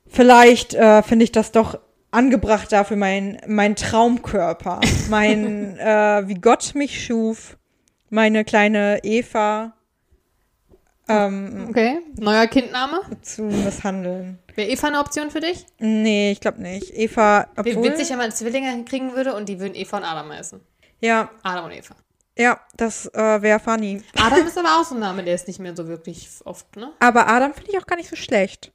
[0.07, 1.79] vielleicht äh, finde ich das doch
[2.11, 4.81] angebracht dafür mein, mein Traumkörper.
[5.09, 7.57] Mein, äh, wie Gott mich schuf,
[8.09, 9.73] meine kleine Eva
[11.27, 11.99] ähm, Okay.
[12.19, 13.01] Neuer Kindname.
[13.21, 14.39] zu misshandeln.
[14.55, 15.65] Wäre Eva eine Option für dich?
[15.79, 16.91] Nee, ich glaube nicht.
[16.93, 20.59] Eva, obwohl, witzig, wenn man Zwillinge hinkriegen würde und die würden Eva und Adam heißen.
[20.99, 21.95] ja, Adam und Eva.
[22.37, 24.01] ja, das äh, wäre funny.
[24.17, 26.91] Adam ist aber auch so ein Name, der ist nicht mehr so wirklich oft, ne?
[26.99, 28.71] Aber Adam finde ich auch gar nicht so schlecht.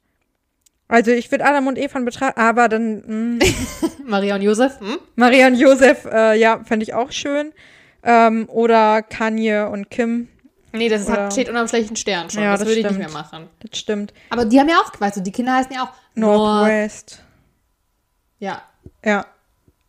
[0.89, 3.45] Also ich würde Adam und Eva betrachten, aber dann mh,
[4.05, 4.97] Maria und Josef, hm?
[5.15, 7.51] Maria und Josef, äh, ja, fände ich auch schön.
[8.03, 10.29] Ähm, oder Kanye und Kim,
[10.77, 12.43] Nee, das Oder- hat, steht unter einem schlechten Stern schon.
[12.43, 13.47] Ja, das, das würde ich nicht mehr machen.
[13.59, 14.13] das stimmt.
[14.29, 16.37] Aber die haben ja auch, weißt du, die Kinder heißen ja auch North.
[16.61, 17.23] Northwest.
[18.39, 18.61] Ja,
[19.03, 19.25] Ja.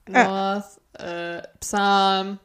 [0.08, 0.64] North,
[0.98, 2.38] äh, Psalm,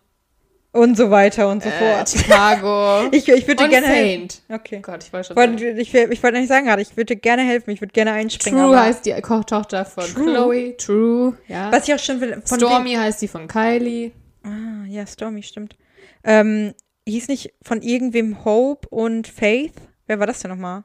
[0.74, 2.10] Und so weiter und so äh, fort.
[2.10, 4.30] Chicago Ich, ich würde gerne helfen.
[4.30, 4.42] Saint.
[4.62, 4.80] Okay.
[4.82, 5.78] Gott, ich wollte schon Wollte- sagen.
[5.80, 8.60] Ich, ich wollte nicht sagen gerade, ich würde dir gerne helfen, ich würde gerne einspringen.
[8.60, 10.24] True heißt die Kochtochter von True.
[10.26, 10.78] Chloe.
[10.78, 11.72] True, ja.
[11.72, 12.42] Was ich auch schon will.
[12.46, 14.12] Von Stormy heißt die von Kylie.
[14.44, 15.78] Wem, ah, ja, Stormy, stimmt.
[16.26, 16.74] Ähm,
[17.08, 19.74] hieß nicht von irgendwem Hope und Faith?
[20.08, 20.84] Wer war das denn nochmal?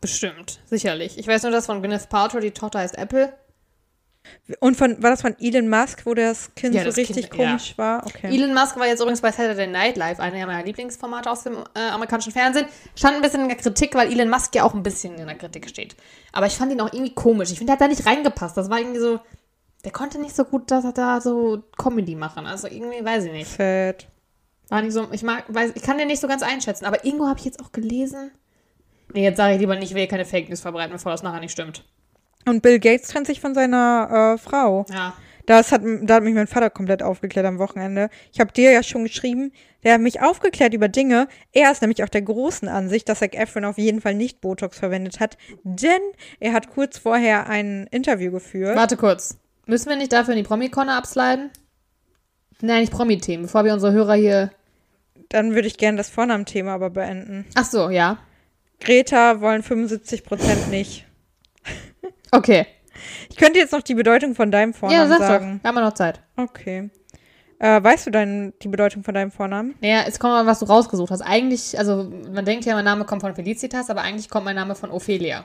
[0.00, 1.18] Bestimmt, sicherlich.
[1.18, 3.32] Ich weiß nur, dass von Gwyneth Paltrow die Tochter heißt Apple.
[4.60, 7.40] Und von, war das von Elon Musk, wo das Kind Ja, so das richtig Kind,
[7.40, 7.46] ja.
[7.48, 8.06] komisch war?
[8.06, 8.28] Okay.
[8.34, 11.88] Elon Musk war jetzt übrigens bei Saturday Night Live, einer meiner Lieblingsformate aus dem äh,
[11.90, 12.66] amerikanischen Fernsehen.
[12.94, 15.36] Stand ein bisschen in der Kritik, weil Elon Musk ja auch ein bisschen in der
[15.36, 15.96] Kritik steht.
[16.32, 17.50] Aber ich fand ihn auch irgendwie komisch.
[17.50, 18.56] Ich finde, der hat da nicht reingepasst.
[18.56, 19.20] Das war irgendwie so.
[19.84, 22.46] Der konnte nicht so gut dass er da so Comedy machen.
[22.46, 23.50] Also irgendwie, weiß ich nicht.
[23.50, 24.06] Sad.
[24.72, 25.06] War nicht so.
[25.12, 26.86] Ich mag, weiß, ich kann den nicht so ganz einschätzen.
[26.86, 28.30] Aber irgendwo habe ich jetzt auch gelesen.
[29.12, 31.40] Nee, jetzt sage ich lieber nicht, ich will keine Fake News verbreiten, bevor das nachher
[31.40, 31.84] nicht stimmt.
[32.46, 34.86] Und Bill Gates trennt sich von seiner äh, Frau.
[34.90, 35.12] Ja.
[35.44, 38.08] Das hat, da hat mich mein Vater komplett aufgeklärt am Wochenende.
[38.32, 39.52] Ich habe dir ja schon geschrieben,
[39.84, 41.28] der hat mich aufgeklärt über Dinge.
[41.52, 44.78] Er ist nämlich auch der großen Ansicht, dass Zac Efron auf jeden Fall nicht Botox
[44.78, 46.00] verwendet hat, denn
[46.40, 48.74] er hat kurz vorher ein Interview geführt.
[48.74, 49.36] Warte kurz.
[49.66, 51.50] Müssen wir nicht dafür in die Promi-Corner absliden?
[52.62, 54.50] Nein, nicht Promi-Themen, bevor wir unsere Hörer hier.
[55.32, 57.46] Dann würde ich gerne das Vornamenthema aber beenden.
[57.54, 58.18] Ach so, ja.
[58.80, 61.06] Greta wollen 75 Prozent nicht.
[62.30, 62.66] Okay.
[63.30, 65.56] Ich könnte jetzt noch die Bedeutung von deinem Ja, Vornamen sag sagen.
[65.56, 65.64] doch.
[65.64, 66.20] Wir haben ja noch Zeit.
[66.36, 66.90] Okay.
[67.58, 69.74] Äh, weißt du dein, die Bedeutung von deinem Vornamen?
[69.80, 71.20] Naja, jetzt kommt mal, was du rausgesucht hast.
[71.22, 74.74] Eigentlich, also man denkt ja, mein Name kommt von Felicitas, aber eigentlich kommt mein Name
[74.74, 75.44] von Ophelia.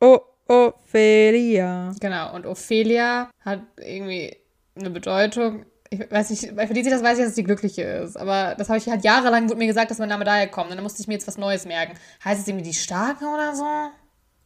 [0.00, 0.18] Oh,
[0.48, 1.92] Ophelia.
[2.00, 2.34] Genau.
[2.34, 4.36] Und Ophelia hat irgendwie
[4.78, 5.66] eine Bedeutung.
[5.92, 8.16] Ich weiß nicht, bei Felicitas weiß ich, dass es die Glückliche ist.
[8.16, 10.70] Aber das habe ich halt jahrelang, wurde mir gesagt, dass mein Name daher kommt.
[10.70, 11.98] Und dann musste ich mir jetzt was Neues merken.
[12.24, 13.64] Heißt es irgendwie die Starke oder so?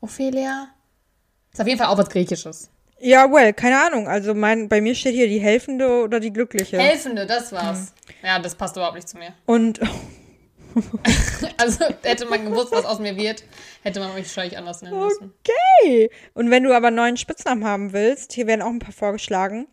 [0.00, 0.68] Ophelia?
[1.52, 2.70] Ist auf jeden Fall auch was Griechisches.
[2.98, 4.08] Ja, well, keine Ahnung.
[4.08, 6.78] Also mein, bei mir steht hier die Helfende oder die Glückliche.
[6.78, 7.92] Helfende, das war's.
[8.22, 9.34] Ja, das passt überhaupt nicht zu mir.
[9.44, 9.80] Und
[11.56, 13.44] Also hätte man gewusst, was aus mir wird,
[13.82, 15.32] hätte man mich wahrscheinlich anders nennen müssen.
[15.40, 16.10] okay.
[16.34, 19.66] Und wenn du aber einen neuen Spitznamen haben willst, hier werden auch ein paar vorgeschlagen.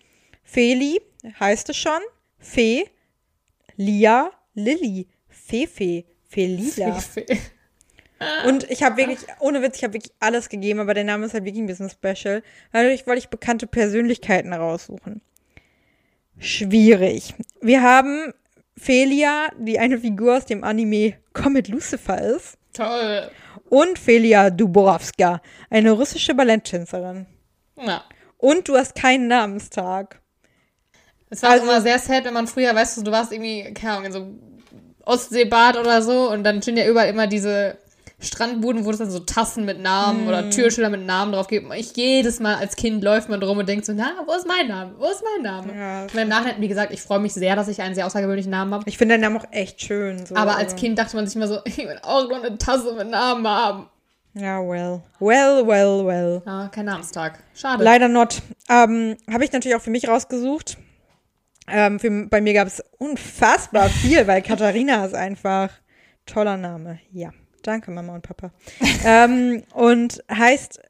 [0.43, 1.01] Feli
[1.39, 2.01] heißt es schon.
[2.39, 2.85] Fee.
[3.75, 4.31] Lia.
[4.53, 5.07] Lilly.
[5.27, 6.05] Fefe.
[6.27, 6.99] Felila.
[6.99, 7.25] Fefe.
[8.45, 11.33] Und ich habe wirklich, ohne Witz, ich habe wirklich alles gegeben, aber der Name ist
[11.33, 12.43] halt wirklich ein bisschen special.
[12.71, 15.21] Dadurch wollte ich bekannte Persönlichkeiten raussuchen.
[16.37, 17.33] Schwierig.
[17.61, 18.33] Wir haben
[18.77, 22.57] Felia, die eine Figur aus dem Anime Comet Lucifer ist.
[22.73, 23.29] Toll.
[23.69, 27.25] Und Felia Dubrovska, eine russische Balletttänzerin.
[27.75, 28.03] Na.
[28.37, 30.20] Und du hast keinen Namenstag.
[31.31, 33.93] Es war Also- immer sehr sad, wenn man früher, weißt du, du warst irgendwie, keine
[33.93, 34.27] Ahnung, in so
[35.05, 37.77] Ostseebad oder so und dann stehen ja überall immer diese
[38.19, 40.51] Strandbuden, wo es dann so Tassen mit Namen oder Mhm.
[40.51, 41.65] Türschilder mit Namen drauf gibt.
[41.65, 44.47] Und ich jedes Mal als Kind läuft man drum und denkt so, na, wo ist
[44.47, 44.93] mein Name?
[44.99, 45.73] Wo ist mein Name?
[45.75, 46.03] Ja.
[46.03, 48.75] Und im Nachhinein, wie gesagt, ich freue mich sehr, dass ich einen sehr außergewöhnlichen Namen
[48.75, 48.83] habe.
[48.87, 50.23] Ich finde deinen Namen auch echt schön.
[50.23, 50.35] So.
[50.35, 52.93] Aber als Also- Kind dachte man sich immer so, ich will auch nur eine Tasse
[52.93, 53.87] mit Namen haben.
[54.35, 55.01] Ja, well.
[55.19, 56.41] Well, well, well.
[56.45, 57.39] Ja, kein Namenstag.
[57.55, 57.83] Schade.
[57.83, 58.43] Leider not.
[58.69, 60.77] Ähm, Habe ich natürlich auch für mich rausgesucht.
[61.67, 65.69] Ähm, für, bei mir gab es unfassbar viel, weil Katharina ist einfach
[66.25, 66.99] toller Name.
[67.11, 67.31] Ja,
[67.63, 68.51] danke Mama und Papa.
[69.05, 70.81] ähm, und heißt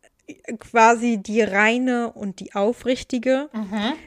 [0.59, 3.49] quasi die reine und die aufrichtige.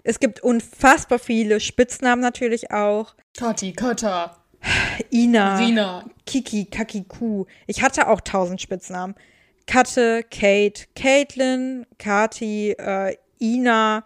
[0.05, 3.15] Es gibt unfassbar viele Spitznamen natürlich auch.
[3.37, 4.37] Kati, Kata,
[5.13, 6.05] Ina, Rina.
[6.27, 7.47] Kiki, Kakiku.
[7.67, 9.15] Ich hatte auch tausend Spitznamen.
[9.67, 14.05] Katte, Kate, Caitlin, Kati, äh, Ina,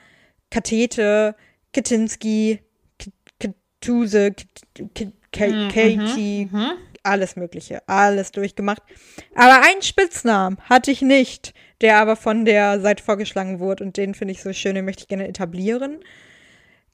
[0.51, 1.35] Katete,
[1.73, 2.61] Katinski,
[2.99, 3.11] K-
[3.41, 6.49] Katuse, K- K- K- Katie,
[7.03, 8.83] alles Mögliche, alles durchgemacht.
[9.35, 14.15] Aber einen Spitznamen hatte ich nicht, der aber von der Seite vorgeschlagen wurde und den
[14.15, 16.01] finde ich so schön, den möchte ich gerne etablieren.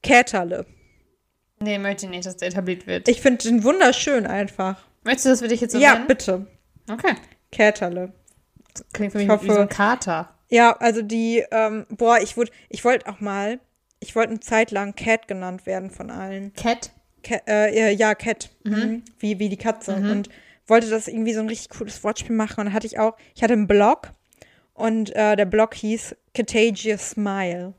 [0.03, 0.65] Käterle.
[1.59, 3.07] Nee, möchte ich nicht, dass der etabliert wird.
[3.07, 4.85] Ich finde den wunderschön einfach.
[5.03, 6.07] Möchtest du, dass wir dich jetzt so ja, nennen?
[6.07, 6.47] bitte.
[6.91, 7.15] Okay.
[7.51, 8.13] Käterle.
[8.93, 10.29] Klingt für mich Ich hoffe- wie so ein Kater.
[10.49, 12.35] Ja, also die, ähm, boah, ich
[12.69, 13.59] ich wollte auch mal,
[14.05, 16.53] ich wollte eine Zeit lang Cat genannt werden von allen.
[16.53, 16.91] Cat?
[17.23, 18.49] Cat, äh, ja, Cat.
[18.63, 19.03] Mhm.
[19.19, 19.95] Wie, wie die Katze.
[19.95, 20.29] Und
[20.67, 22.59] wollte das irgendwie so ein richtig cooles Wortspiel machen.
[22.59, 24.11] Und dann hatte ich auch, ich hatte einen Blog
[24.73, 27.73] und äh, der Blog hieß Contagious Smile.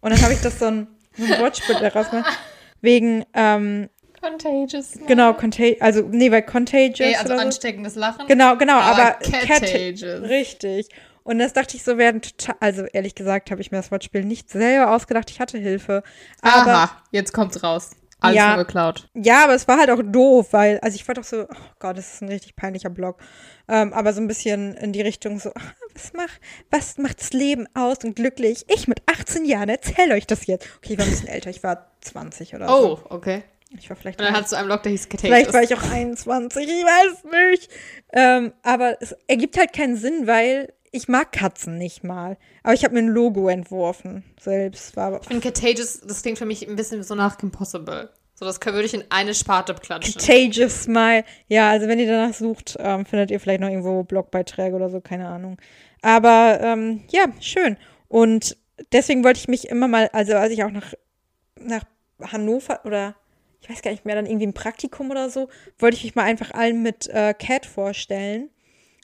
[0.00, 2.38] Und dann habe ich das so ein, so ein Wortspiel daraus gemacht.
[2.80, 3.88] Wegen, ähm,
[4.20, 4.98] Contagious.
[5.06, 6.98] genau, contag also, nee, weil Contagious.
[7.00, 7.46] Nee, also oder so.
[7.46, 8.26] ansteckendes Lachen.
[8.26, 10.22] Genau, genau, aber, Aber Cat- contagious.
[10.28, 10.88] Richtig.
[11.30, 14.24] Und das dachte ich so, werden total, also ehrlich gesagt habe ich mir das Wortspiel
[14.24, 16.02] nicht selber ausgedacht, ich hatte Hilfe.
[16.42, 17.90] Aber Aha, jetzt kommt's raus.
[18.22, 18.48] Alles Ja.
[18.56, 19.08] nur geklaut.
[19.14, 21.96] ja, aber es war halt auch doof, weil, also ich wollte auch so, oh Gott,
[21.96, 23.18] das ist ein richtig peinlicher Blog.
[23.68, 27.32] Ähm, aber so ein bisschen in die Richtung so, ah, was macht, was macht das
[27.32, 28.64] Leben aus und glücklich?
[28.68, 30.66] Ich mit 18 Jahren erzähle euch das jetzt.
[30.78, 33.00] Okay, ich war ein bisschen älter, ich war 20 oder Oh, so.
[33.08, 33.42] okay.
[33.78, 35.54] Ich war vielleicht Und dann hast du einen Blog, der hieß Vielleicht Contagious.
[35.54, 37.70] war ich auch 21, ich weiß nicht.
[38.12, 42.36] Ähm, aber es ergibt halt keinen Sinn, weil ich mag Katzen nicht mal.
[42.62, 44.96] Aber ich habe mir ein Logo entworfen selbst.
[44.96, 48.10] War aber Ich finde Contagious, das klingt für mich ein bisschen so nach Kim Possible.
[48.34, 50.14] So, das würde ich in eine Sparte klatschen.
[50.14, 51.24] Contagious Smile.
[51.48, 55.00] Ja, also wenn ihr danach sucht, ähm, findet ihr vielleicht noch irgendwo Blogbeiträge oder so,
[55.00, 55.58] keine Ahnung.
[56.00, 57.76] Aber ähm, ja, schön.
[58.08, 58.56] Und
[58.92, 60.94] deswegen wollte ich mich immer mal, also als ich auch nach,
[61.60, 61.84] nach
[62.32, 63.14] Hannover oder
[63.60, 66.24] ich weiß gar nicht mehr, dann irgendwie ein Praktikum oder so, wollte ich mich mal
[66.24, 68.48] einfach allen mit äh, Cat vorstellen,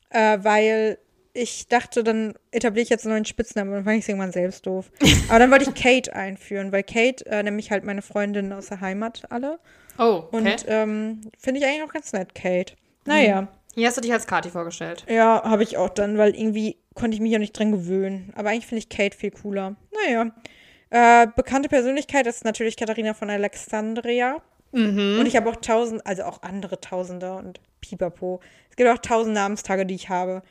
[0.09, 0.99] äh, weil
[1.37, 4.32] ich dachte, dann etabliere ich jetzt einen neuen Spitznamen und dann fand ich es irgendwann
[4.32, 4.91] selbst doof.
[5.28, 8.80] Aber dann wollte ich Kate einführen, weil Kate, äh, nämlich halt meine Freundin aus der
[8.80, 9.59] Heimat alle.
[9.99, 10.64] Oh, Und okay.
[10.66, 12.74] ähm, finde ich eigentlich auch ganz nett, Kate.
[13.05, 15.05] Naja, Hier hast du dich als Kati vorgestellt.
[15.09, 18.32] ja, habe ich auch dann, weil irgendwie konnte ich mich ja nicht dran gewöhnen.
[18.34, 19.76] Aber eigentlich finde ich Kate viel cooler.
[20.05, 20.32] Naja.
[20.91, 24.43] Äh, bekannte Persönlichkeit ist natürlich Katharina von Alexandria.
[24.72, 25.18] Mhm.
[25.20, 28.41] Und ich habe auch tausend, also auch andere Tausender und Pipapo.
[28.70, 30.43] Es gibt auch tausend Namenstage, die ich habe.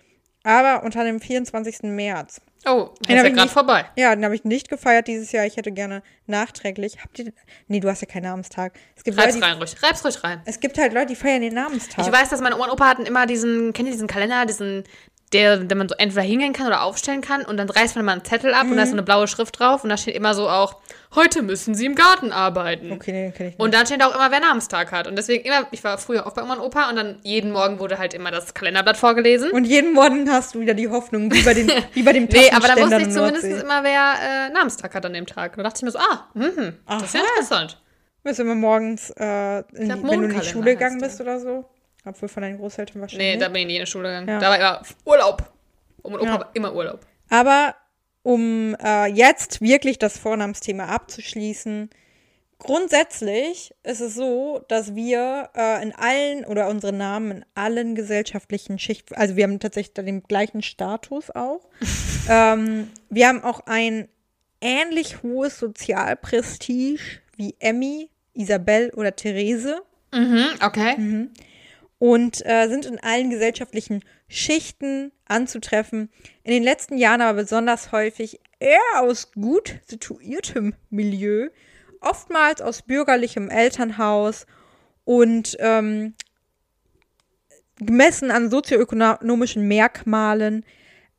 [0.45, 1.83] Aber unter dem 24.
[1.83, 2.39] März.
[2.67, 3.85] Oh, Den ist ja gerade vorbei.
[3.95, 5.45] Ja, den habe ich nicht gefeiert dieses Jahr.
[5.45, 6.97] Ich hätte gerne nachträglich.
[7.03, 7.31] Habt ihr.
[7.67, 8.73] Nee, du hast ja keinen Namenstag.
[8.95, 9.75] Es gibt, Reib's Leute, rein, ruhig.
[9.83, 10.41] Reib's ruhig rein.
[10.45, 12.05] es gibt halt Leute, die feiern den Namenstag.
[12.05, 14.83] Ich weiß, dass meine Oma und Opa hatten immer diesen, kennt ihr diesen Kalender, diesen,
[15.33, 18.11] der, den man so entweder hingehen kann oder aufstellen kann und dann reißt man immer
[18.13, 18.99] einen Zettel ab und da ist so Mhm.
[18.99, 20.77] eine blaue Schrift drauf und da steht immer so auch,
[21.15, 22.91] heute müssen sie im Garten arbeiten.
[22.91, 23.59] Okay, den kenne ich nicht.
[23.59, 25.07] Und dann steht auch immer, wer Namenstag hat.
[25.07, 27.79] Und deswegen immer, ich war früher oft bei Oma und Opa und dann jeden Morgen
[27.79, 29.51] wurde halt immer das Kalenderblatt vorgelesen.
[29.51, 32.51] Und jeden Morgen hast du wieder die Hoffnung, wie bei, den, wie bei dem Nee,
[32.51, 34.13] aber da wusste ich in zumindest immer, wer
[34.47, 35.53] äh, Namenstag hat an dem Tag.
[35.53, 37.77] Und da dachte ich mir so, ah, mhm, das ist ja interessant.
[38.23, 41.39] Du immer morgens, äh, in, glaub, die- wenn du in die Schule gegangen bist oder
[41.39, 41.65] so?
[42.05, 43.33] Obwohl von deinen Großeltern wahrscheinlich.
[43.35, 44.27] Nee, da bin ich nie in die Schule gegangen.
[44.27, 44.39] Ja.
[44.39, 45.51] Da war immer Urlaub.
[46.01, 46.39] Und Opa Ja.
[46.39, 46.99] war immer Urlaub.
[47.29, 47.75] Aber
[48.21, 51.89] um äh, jetzt wirklich das Vornamensthema abzuschließen,
[52.59, 58.79] grundsätzlich ist es so, dass wir äh, in allen oder unsere Namen in allen gesellschaftlichen
[58.79, 61.61] Schichten, also wir haben tatsächlich den gleichen Status auch.
[62.29, 64.07] ähm, wir haben auch ein
[64.61, 66.99] ähnlich hohes Sozialprestige
[67.35, 69.81] wie Emmy, Isabel oder Therese.
[70.13, 71.27] Mhm, okay.
[71.97, 76.09] Und äh, sind in allen gesellschaftlichen Schichten anzutreffen.
[76.43, 81.49] In den letzten Jahren aber besonders häufig eher aus gut situiertem Milieu,
[82.01, 84.45] oftmals aus bürgerlichem Elternhaus
[85.03, 86.15] und ähm,
[87.77, 90.65] gemessen an sozioökonomischen Merkmalen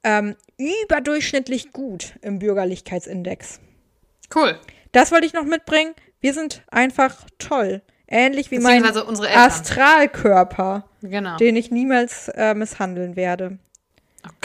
[0.02, 3.60] ähm, überdurchschnittlich gut im Bürgerlichkeitsindex.
[4.34, 4.58] Cool.
[4.92, 5.94] Das wollte ich noch mitbringen.
[6.20, 7.82] Wir sind einfach toll.
[8.08, 8.84] Ähnlich wie mein.
[8.84, 11.36] Astralkörper, Genau.
[11.36, 13.46] den ich niemals äh, misshandeln werde.
[13.46, 13.58] Und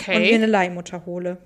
[0.07, 0.35] mir Okay.
[0.35, 1.37] eine Leihmutter hole.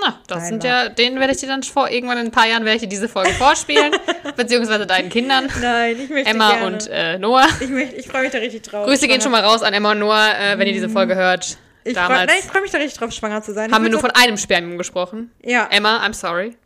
[0.00, 2.48] Na, das Nein, sind ja, den werde ich dir dann vor, irgendwann in ein paar
[2.48, 3.92] Jahren werde ich dir diese Folge vorspielen.
[4.36, 5.48] beziehungsweise deinen Kindern.
[5.60, 6.66] Nein, ich möchte Emma gerne.
[6.66, 7.46] und äh, Noah.
[7.60, 8.86] ich, möchte, ich freue mich da richtig drauf.
[8.86, 11.58] Grüße gehen schon mal raus an Emma und Noah, äh, wenn ihr diese Folge hört.
[11.84, 13.70] Ich freu, freue mich da richtig drauf, schwanger zu sein.
[13.70, 15.30] haben wir nur von einem Spermium gesprochen.
[15.42, 16.56] Ja, Emma, I'm sorry.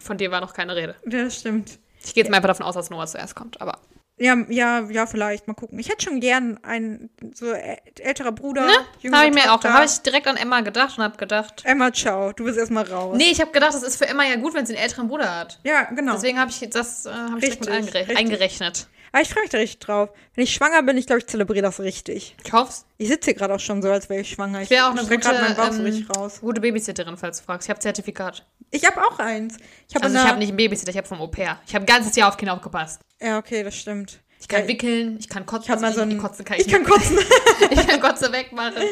[0.00, 0.94] Von dir war noch keine Rede.
[1.06, 1.78] das stimmt.
[2.04, 3.60] Ich gehe jetzt mal einfach davon aus, dass Noah zuerst kommt.
[3.62, 3.78] Aber
[4.16, 5.48] Ja, ja, ja, vielleicht.
[5.48, 5.78] Mal gucken.
[5.80, 8.64] Ich hätte schon gern einen so äl- älterer Bruder.
[8.66, 9.12] ne?
[9.12, 9.58] Habe ich mir auch.
[9.58, 11.62] Da habe ich direkt an Emma gedacht und habe gedacht.
[11.64, 12.32] Emma, ciao.
[12.32, 13.16] Du bist erstmal raus.
[13.18, 15.36] Nee, ich habe gedacht, das ist für Emma ja gut, wenn sie einen älteren Bruder
[15.36, 15.58] hat.
[15.64, 16.12] Ja, genau.
[16.12, 18.16] Deswegen habe ich das äh, hab ich direkt mit Richtig, eingere richtig.
[18.18, 18.86] eingerechnet.
[19.14, 20.10] Aber ich freue mich da richtig drauf.
[20.34, 22.34] Wenn ich schwanger bin, ich glaube, ich zelebriere das richtig.
[22.44, 24.62] Ich hoffe Ich sitze hier gerade auch schon so, als wäre ich schwanger.
[24.62, 26.40] Ich wäre auch eine gute, gerade meinen Bauch so ähm, richtig raus.
[26.40, 27.66] gute Babysitterin, falls du fragst.
[27.68, 28.44] Ich habe Zertifikat.
[28.72, 29.56] Ich habe auch eins.
[29.88, 31.60] Ich habe Also ich habe nicht einen Babysitter, ich habe vom Au pair.
[31.64, 33.02] Ich habe ein ganzes Jahr auf Kinder aufgepasst.
[33.20, 34.20] Ja, okay, das stimmt.
[34.38, 34.68] Ich Ich kann Ja.
[34.68, 35.64] wickeln, ich kann kotzen.
[35.66, 36.90] Ich hab mal so ein- Kotzen kann Ich kann nicht.
[36.90, 37.16] kotzen.
[37.70, 38.82] ich kann Kotze wegmachen.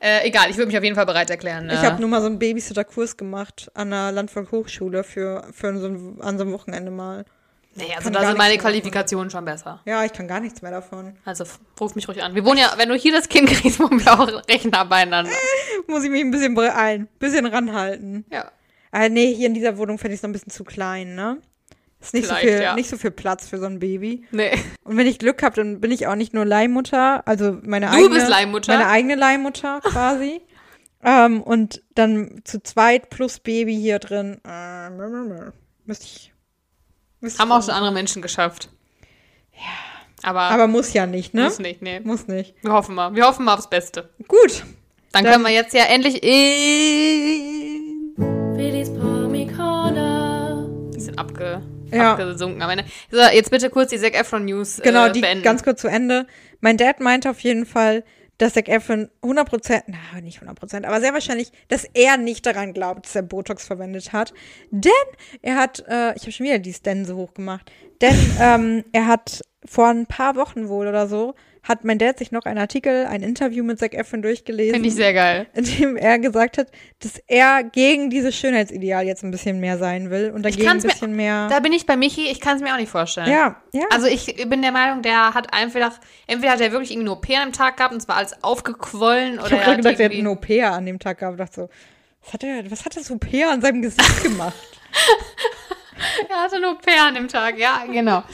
[0.00, 1.68] Äh, egal, ich würde mich auf jeden Fall bereit erklären.
[1.68, 5.86] Ich äh, habe nur mal so einen Babysitter-Kurs gemacht an der Landvolkhochschule für, für so
[5.86, 7.26] ein, an so einem Wochenende mal.
[7.74, 9.80] Nee, also da sind meine Qualifikationen schon besser.
[9.84, 11.16] Ja, ich kann gar nichts mehr davon.
[11.24, 11.44] Also
[11.80, 12.34] ruf mich ruhig an.
[12.34, 15.32] Wir wohnen ja, wenn du hier das Kind kriegst, wohnen wir auch recht nah beieinander.
[15.86, 18.24] Muss ich mich ein bisschen beeilen, bisschen ranhalten.
[18.30, 18.50] Ja.
[18.92, 21.40] Ah, nee, hier in dieser Wohnung fände ich es noch ein bisschen zu klein, ne?
[22.00, 22.74] Ist nicht so, viel, ja.
[22.74, 24.24] nicht so viel Platz für so ein Baby.
[24.30, 24.52] Nee.
[24.84, 27.92] Und wenn ich Glück habe, dann bin ich auch nicht nur Leihmutter, also meine Du
[27.92, 28.14] eigene.
[28.14, 28.72] bist Leihmutter?
[28.72, 30.40] Meine eigene Leihmutter quasi.
[31.04, 34.40] ähm, und dann zu zweit plus Baby hier drin.
[34.44, 34.88] Äh,
[35.84, 36.29] müsste ich.
[37.20, 38.68] Müsste Haben auch schon andere Menschen geschafft.
[39.54, 39.60] Ja.
[40.22, 41.44] Aber, Aber muss ja nicht, ne?
[41.44, 42.00] muss nicht, nee.
[42.00, 42.54] Muss nicht.
[42.62, 43.14] Wir hoffen mal.
[43.14, 44.10] Wir hoffen mal aufs Beste.
[44.28, 44.64] Gut.
[45.12, 48.14] Dann, Dann- können wir jetzt ja endlich in...
[48.56, 50.68] Feliz Promi Corner.
[50.92, 52.12] Bisschen abge, Ja.
[52.12, 52.84] abgesunken am Ende.
[53.10, 55.42] So, jetzt bitte kurz die Zac Efron News Genau, äh, die beenden.
[55.42, 56.26] ganz kurz zu Ende.
[56.60, 58.04] Mein Dad meinte auf jeden Fall,
[58.40, 63.04] dass Zac Efron 100%, na, nicht 100%, aber sehr wahrscheinlich, dass er nicht daran glaubt,
[63.04, 64.32] dass er Botox verwendet hat.
[64.70, 64.90] Denn
[65.42, 67.70] er hat, äh, ich habe schon wieder die Stan so hoch gemacht,
[68.00, 72.32] denn ähm, er hat vor ein paar Wochen wohl oder so, hat mein Dad sich
[72.32, 74.72] noch einen Artikel, ein Interview mit Zac Efron durchgelesen.
[74.74, 75.46] Finde ich sehr geil.
[75.54, 76.68] in dem er gesagt hat,
[77.00, 80.84] dass er gegen dieses Schönheitsideal jetzt ein bisschen mehr sein will und dagegen ein kann's
[80.84, 81.48] mir- bisschen mehr.
[81.48, 83.30] Da bin ich bei Michi, ich kann es mir auch nicht vorstellen.
[83.30, 83.84] ja, ja.
[83.90, 85.92] Also ich bin der Meinung, der hat einfach,
[86.26, 89.34] entweder hat er wirklich irgendwie eine OP an dem Tag gehabt und zwar alles aufgequollen
[89.34, 91.38] Ich oder habe er gerade hat gedacht, er irgendwie- eine OP an dem Tag gehabt.
[91.38, 91.68] dachte so,
[92.24, 94.54] was hat, er, was hat das OP an seinem Gesicht gemacht?
[96.28, 98.22] er hatte eine OP an dem Tag, ja, genau.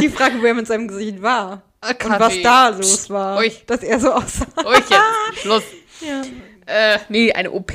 [0.00, 1.62] Die Frage, wo er mit seinem Gesicht war.
[1.80, 3.38] Äh, Und was da los war.
[3.38, 3.64] Ruhig.
[3.66, 4.46] Dass er so aussah.
[4.64, 5.62] Ruhig jetzt, Schluss.
[6.00, 6.22] Ja.
[6.66, 7.72] Äh, nee, eine OP.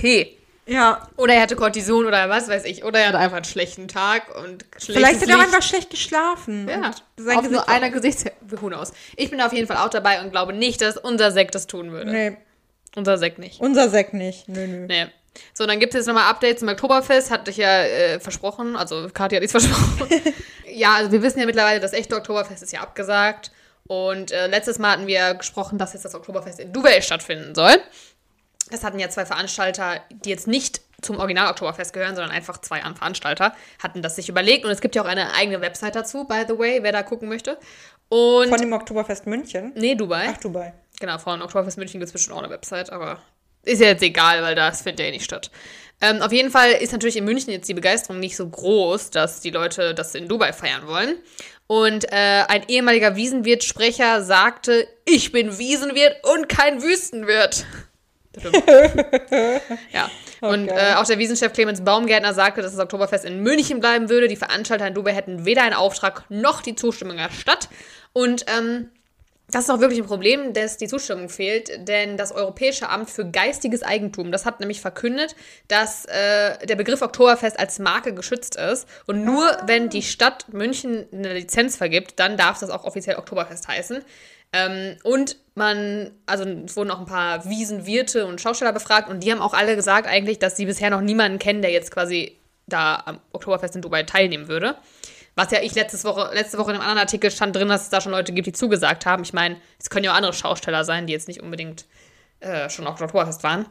[0.66, 1.08] ja.
[1.18, 2.86] Oder er hatte Cortison oder was weiß ich.
[2.86, 5.90] Oder er hatte einfach einen schlechten Tag und schlechtes Vielleicht hat er auch einfach schlecht
[5.90, 6.70] geschlafen.
[6.70, 8.24] Ja, sein auf Gesicht nur einer Gesichts...
[8.50, 8.94] Who knows.
[9.18, 11.92] Ich bin auf jeden Fall auch dabei und glaube nicht, dass unser Sekt das tun
[11.92, 12.12] würde.
[12.12, 12.38] Nee,
[12.96, 13.60] Unser Sekt nicht.
[13.60, 14.48] unser Sekt nicht.
[14.48, 14.86] Nö, nö.
[14.88, 15.08] Nee.
[15.54, 19.10] So, dann gibt es jetzt nochmal Updates zum Oktoberfest, hatte ich ja äh, versprochen, also
[19.14, 20.08] Kathi hat es versprochen.
[20.72, 23.52] ja, also wir wissen ja mittlerweile, das echte Oktoberfest ist ja abgesagt.
[23.86, 27.76] Und äh, letztes Mal hatten wir gesprochen, dass jetzt das Oktoberfest in Dubai stattfinden soll.
[28.72, 33.54] Das hatten ja zwei Veranstalter, die jetzt nicht zum Original-Oktoberfest gehören, sondern einfach zwei Veranstalter,
[33.82, 34.64] hatten das sich überlegt.
[34.64, 37.28] Und es gibt ja auch eine eigene Website dazu, by the way, wer da gucken
[37.28, 37.58] möchte.
[38.08, 38.50] Und.
[38.50, 39.74] Von dem Oktoberfest München.
[39.76, 40.30] nee, Dubai.
[40.34, 40.74] Ach, Dubai.
[41.00, 43.20] Genau, von Oktoberfest München gibt es bestimmt auch eine Website, aber
[43.64, 45.52] ist ja jetzt egal, weil das findet ja eh nicht statt.
[46.02, 49.40] Ähm, auf jeden Fall ist natürlich in München jetzt die Begeisterung nicht so groß, dass
[49.40, 51.16] die Leute das in Dubai feiern wollen.
[51.68, 57.66] Und äh, ein ehemaliger Wiesenwirt-Sprecher sagte, ich bin Wiesenwirt und kein Wüstenwirt.
[59.94, 60.10] ja.
[60.42, 60.92] Und Okay.
[60.92, 64.28] äh, auch der Wiesenchef Clemens Baumgärtner sagte, dass das Oktoberfest in München bleiben würde.
[64.28, 67.70] Die Veranstalter in Dubai hätten weder einen Auftrag noch die Zustimmung der Stadt.
[68.12, 68.90] Und ähm,
[69.50, 73.30] das ist auch wirklich ein Problem, dass die Zustimmung fehlt, denn das Europäische Amt für
[73.30, 75.36] geistiges Eigentum, das hat nämlich verkündet,
[75.68, 81.06] dass äh, der Begriff Oktoberfest als Marke geschützt ist und nur wenn die Stadt München
[81.12, 84.04] eine Lizenz vergibt, dann darf das auch offiziell Oktoberfest heißen.
[84.54, 89.32] Ähm, und man, also es wurden auch ein paar Wiesenwirte und Schausteller befragt und die
[89.32, 92.38] haben auch alle gesagt eigentlich, dass sie bisher noch niemanden kennen, der jetzt quasi
[92.68, 94.76] da am Oktoberfest in Dubai teilnehmen würde.
[95.36, 97.90] Was ja ich letztes Woche, letzte Woche in einem anderen Artikel stand drin, dass es
[97.90, 99.24] da schon Leute gibt, die zugesagt haben.
[99.24, 101.86] Ich meine, es können ja auch andere Schausteller sein, die jetzt nicht unbedingt
[102.40, 103.66] äh, schon auf Oktoberfest waren.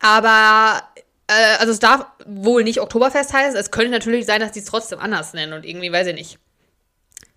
[0.00, 0.82] Aber,
[1.26, 3.58] äh, also es darf wohl nicht Oktoberfest heißen.
[3.58, 6.38] Es könnte natürlich sein, dass die es trotzdem anders nennen und irgendwie, weiß ich nicht.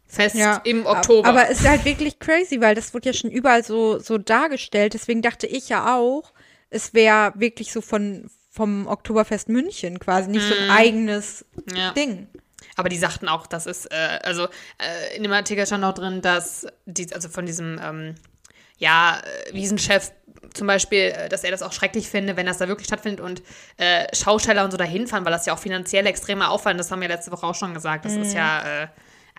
[0.05, 0.35] Fest
[0.65, 1.29] im Oktober.
[1.29, 4.93] Aber es ist halt wirklich crazy, weil das wurde ja schon überall so, so dargestellt.
[4.93, 6.33] Deswegen dachte ich ja auch,
[6.69, 11.75] es wäre wirklich so von, vom Oktoberfest München quasi, nicht so ein eigenes Mhm.
[11.75, 11.91] Ja.
[11.93, 12.27] Ding.
[12.75, 16.21] Aber die sagten auch, dass es, äh, also äh, in dem Artikel stand auch drin,
[16.21, 18.15] dass, die, also von diesem, ähm,
[18.77, 20.11] ja, äh, Wiesenchef
[20.53, 23.41] zum Beispiel, äh, dass er das auch schrecklich finde, wenn das da wirklich stattfindet und
[23.77, 27.01] äh, Schausteller und so dahin fahren, weil das ja auch finanziell extremer Aufwand, das haben
[27.01, 28.87] wir letzte Woche auch schon gesagt, das ist ja äh,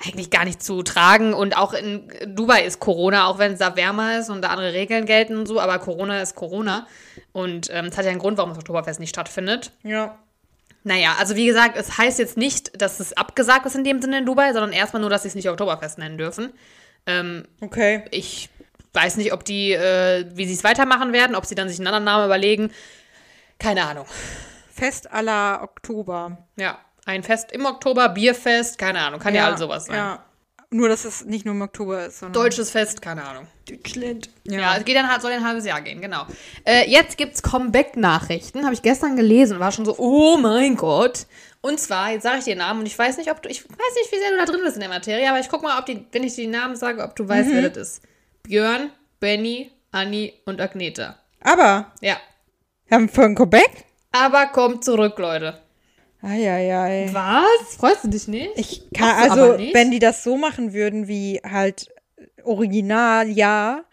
[0.05, 3.77] eigentlich gar nicht zu tragen und auch in Dubai ist Corona, auch wenn es da
[3.77, 6.87] wärmer ist und da andere Regeln gelten und so, aber Corona ist Corona
[7.33, 9.73] und ähm, es hat ja einen Grund, warum das Oktoberfest nicht stattfindet.
[9.83, 10.19] Ja.
[10.85, 14.19] Naja, also wie gesagt, es heißt jetzt nicht, dass es abgesagt ist in dem Sinne
[14.19, 16.53] in Dubai, sondern erstmal nur, dass sie es nicht Oktoberfest nennen dürfen.
[17.07, 18.05] Ähm, Okay.
[18.11, 18.49] ich
[18.93, 21.87] weiß nicht, ob die, äh, wie sie es weitermachen werden, ob sie dann sich einen
[21.87, 22.73] anderen Namen überlegen.
[23.59, 24.07] Keine Ahnung.
[24.75, 26.47] Fest aller Oktober.
[26.57, 29.97] Ja, ein Fest im Oktober, Bierfest, keine Ahnung, kann ja, all sowas sein.
[29.97, 30.25] Ja.
[30.73, 33.47] Nur, dass es nicht nur im Oktober ist, sondern Deutsches Fest, keine Ahnung.
[33.69, 34.31] Deutschland.
[34.45, 36.25] Ja, es geht dann halt, soll ein halbes Jahr gehen, genau.
[36.65, 41.27] Äh, jetzt gibt's Comeback-Nachrichten, habe ich gestern gelesen und war schon so, oh mein Gott.
[41.61, 43.63] Und zwar, jetzt sage ich dir den Namen und ich weiß nicht, ob du, ich
[43.65, 45.79] weiß nicht, wie sehr du da drin bist in der Materie, aber ich guck mal,
[45.79, 48.03] ob die, wenn ich dir die Namen sage, ob du weißt, wer das ist.
[48.43, 51.19] Björn, Benny, Anni und Agneta.
[51.43, 52.17] Aber, Ja.
[52.87, 53.85] wir haben für ein Quebec?
[54.11, 55.61] Aber kommt zurück, Leute.
[56.23, 57.11] Eieiei.
[57.13, 57.77] Was?
[57.77, 58.51] Freust du dich nicht?
[58.57, 59.75] Ich kann, also, nicht?
[59.75, 61.89] wenn die das so machen würden, wie halt
[62.45, 63.85] original, ja.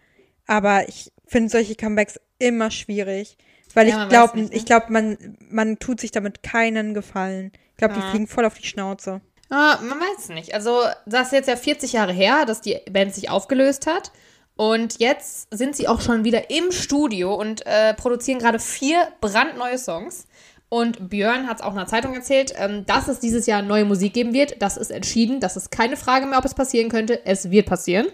[0.48, 3.38] Aber ich finde solche Comebacks immer schwierig.
[3.74, 4.50] Weil Ja, ich glaube, ne?
[4.52, 7.52] ich glaube, man, man tut sich damit keinen Gefallen.
[7.72, 8.10] Ich glaube, die Ja.
[8.10, 9.22] fliegen voll auf die Schnauze.
[9.52, 10.54] Ah, man weiß es nicht.
[10.54, 14.12] Also, das ist jetzt ja 40 Jahre her, dass die Band sich aufgelöst hat.
[14.56, 19.78] Und jetzt sind sie auch schon wieder im Studio und äh, produzieren gerade vier brandneue
[19.78, 20.26] Songs.
[20.70, 23.86] Und Björn hat es auch in der Zeitung erzählt, ähm, dass es dieses Jahr neue
[23.86, 24.62] Musik geben wird.
[24.62, 25.40] Das ist entschieden.
[25.40, 27.26] Das ist keine Frage mehr, ob es passieren könnte.
[27.26, 28.08] Es wird passieren.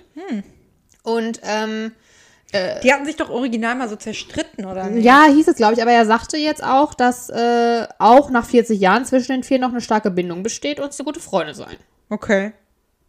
[1.03, 1.91] Und ähm,
[2.83, 5.03] Die hatten sich doch original mal so zerstritten, oder nicht?
[5.03, 5.81] ja, hieß es, glaube ich.
[5.81, 9.71] Aber er sagte jetzt auch, dass äh, auch nach 40 Jahren zwischen den vier noch
[9.71, 11.77] eine starke Bindung besteht und sie gute Freunde seien.
[12.09, 12.53] Okay.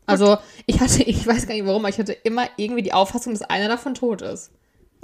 [0.06, 3.32] Also, ich hatte, ich weiß gar nicht warum, aber ich hatte immer irgendwie die Auffassung,
[3.32, 4.50] dass einer davon tot ist.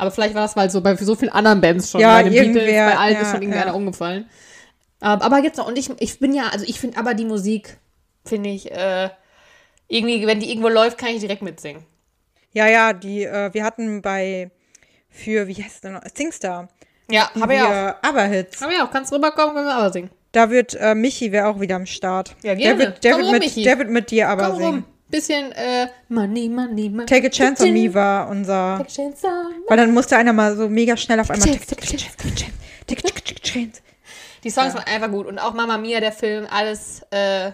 [0.02, 2.32] Aber vielleicht war das, weil so bei so vielen anderen Bands schon, Ja, bei den
[2.32, 3.66] Beatles, bei allen ja, ist schon irgendwie ja.
[3.66, 4.26] einer umgefallen.
[5.00, 7.78] Ähm, aber gibt's noch, und ich, ich bin ja, also ich finde aber die Musik,
[8.24, 9.10] finde ich, äh,
[9.86, 11.84] irgendwie, wenn die irgendwo läuft, kann ich direkt mitsingen.
[12.52, 14.50] Ja, ja, die, äh, wir hatten bei,
[15.08, 16.68] für, wie heißt es denn noch, Singstar.
[17.08, 17.70] Ja, habe ich auch.
[17.70, 18.60] wir Aber-Hits.
[18.60, 18.90] Habe ich auch.
[18.90, 20.10] Kannst rüberkommen, können wir aber singen.
[20.32, 22.34] Da wird, äh, Michi wäre auch wieder am Start.
[22.42, 22.76] Ja, gerne.
[22.76, 23.62] Der wird, der, Komm wird rum, mit, Michi.
[23.62, 24.74] der wird mit dir aber Komm singen.
[24.74, 24.84] rum.
[25.12, 27.06] Bisschen, äh, Money, Money, Money.
[27.06, 28.78] Take a Chance on Me war unser.
[28.78, 29.64] Take a chance on me.
[29.68, 31.46] Weil dann musste einer mal so mega schnell auf einmal.
[31.46, 32.52] Take a chance, take a chance,
[32.86, 33.82] take a.
[34.44, 37.52] Die Songs waren einfach gut und auch Mama Mia, der Film, alles, äh,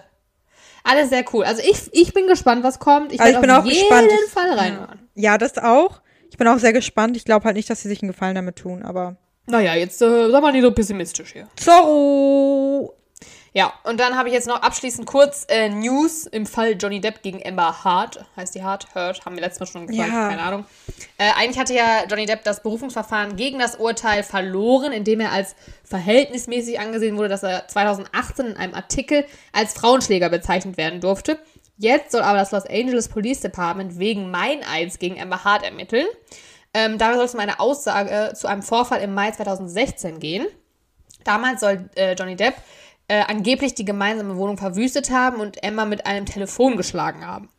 [0.83, 1.43] alles sehr cool.
[1.43, 3.11] Also ich, ich bin gespannt, was kommt.
[3.11, 4.11] Ich Also ich bin auf auch jeden gespannt.
[4.29, 4.99] Fall reinhören.
[5.15, 6.01] Ja, das auch.
[6.31, 7.15] Ich bin auch sehr gespannt.
[7.17, 9.17] Ich glaube halt nicht, dass sie sich einen Gefallen damit tun, aber.
[9.47, 11.47] Naja, jetzt äh, sag mal nicht so pessimistisch hier.
[11.57, 12.95] Zorro!
[13.53, 17.23] Ja, und dann habe ich jetzt noch abschließend kurz äh, News im Fall Johnny Depp
[17.23, 18.23] gegen Amber Hart.
[18.35, 18.93] Heißt die Hart?
[18.93, 19.25] Hurt?
[19.25, 20.29] Haben wir letztes Mal schon gesagt, Ja.
[20.29, 20.65] keine Ahnung.
[21.17, 25.55] Äh, eigentlich hatte ja Johnny Depp das Berufungsverfahren gegen das Urteil verloren, indem er als
[25.83, 31.39] verhältnismäßig angesehen wurde, dass er 2018 in einem Artikel als Frauenschläger bezeichnet werden durfte.
[31.77, 36.05] Jetzt soll aber das Los Angeles Police Department wegen Meineids gegen Amber Hart ermitteln.
[36.73, 40.45] Ähm, dabei soll es um eine Aussage zu einem Vorfall im Mai 2016 gehen.
[41.23, 42.53] Damals soll äh, Johnny Depp
[43.09, 47.49] äh, angeblich die gemeinsame Wohnung verwüstet haben und Emma mit einem Telefon geschlagen haben.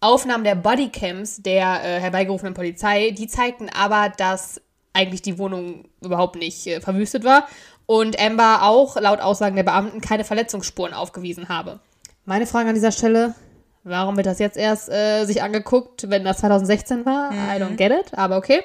[0.00, 4.60] Aufnahmen der Bodycams der äh, herbeigerufenen Polizei, die zeigten aber, dass
[4.92, 7.48] eigentlich die Wohnung überhaupt nicht äh, verwüstet war
[7.86, 11.80] und Amber auch laut Aussagen der Beamten keine Verletzungsspuren aufgewiesen habe.
[12.24, 13.34] Meine Frage an dieser Stelle,
[13.84, 17.32] warum wird das jetzt erst äh, sich angeguckt, wenn das 2016 war?
[17.32, 18.62] I don't get it, aber okay.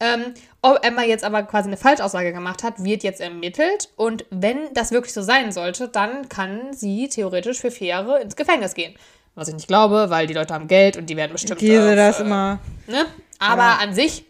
[0.00, 3.90] Ähm, ob Emma jetzt aber quasi eine Falschaussage gemacht hat, wird jetzt ermittelt.
[3.96, 8.36] Und wenn das wirklich so sein sollte, dann kann sie theoretisch für vier Jahre ins
[8.36, 8.94] Gefängnis gehen.
[9.34, 11.60] Was ich nicht glaube, weil die Leute haben Geld und die werden bestimmt.
[11.60, 12.60] Diese, auf, das äh, immer.
[12.86, 13.06] Ne?
[13.38, 14.24] Aber an sich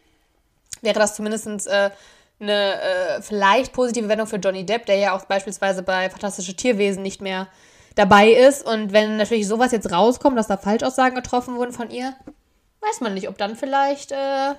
[0.81, 1.91] wäre das zumindest äh,
[2.41, 7.03] eine äh, vielleicht positive Wendung für Johnny Depp, der ja auch beispielsweise bei Fantastische Tierwesen
[7.03, 7.49] nicht mehr
[7.95, 8.65] dabei ist.
[8.65, 12.15] Und wenn natürlich sowas jetzt rauskommt, dass da Falschaussagen getroffen wurden von ihr,
[12.81, 14.55] weiß man nicht, ob dann vielleicht äh,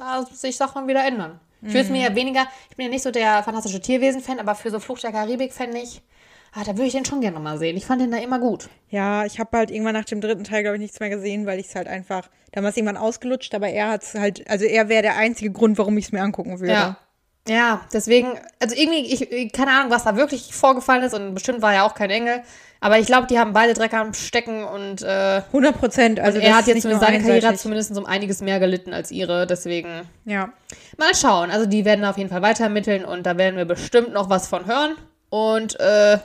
[0.00, 1.40] da sich Sachen wieder ändern.
[1.62, 4.54] Ich will es mir ja weniger, ich bin ja nicht so der Fantastische Tierwesen-Fan, aber
[4.54, 6.00] für so Flucht der Karibik fände ich,
[6.52, 7.76] ah, da würde ich den schon gerne mal sehen.
[7.76, 8.70] Ich fand den da immer gut.
[8.88, 11.58] Ja, ich habe halt irgendwann nach dem dritten Teil, glaube ich, nichts mehr gesehen, weil
[11.60, 15.02] ich es halt einfach, damals irgendwann ausgelutscht, aber er hat es halt, also er wäre
[15.02, 16.72] der einzige Grund, warum ich es mir angucken würde.
[16.72, 16.96] Ja.
[17.48, 21.72] Ja, deswegen, also irgendwie, ich, keine Ahnung, was da wirklich vorgefallen ist und bestimmt war
[21.72, 22.42] er auch kein Engel,
[22.80, 26.20] aber ich glaube, die haben beide Dreck am Stecken und äh, 100 Prozent.
[26.20, 28.92] Also er hat jetzt nicht zumindest nur seine Karriere hat zumindest um einiges mehr gelitten
[28.94, 30.52] als ihre, deswegen Ja.
[30.96, 31.50] mal schauen.
[31.50, 34.48] Also die werden auf jeden Fall weiter ermitteln und da werden wir bestimmt noch was
[34.48, 34.96] von hören
[35.28, 36.18] und äh,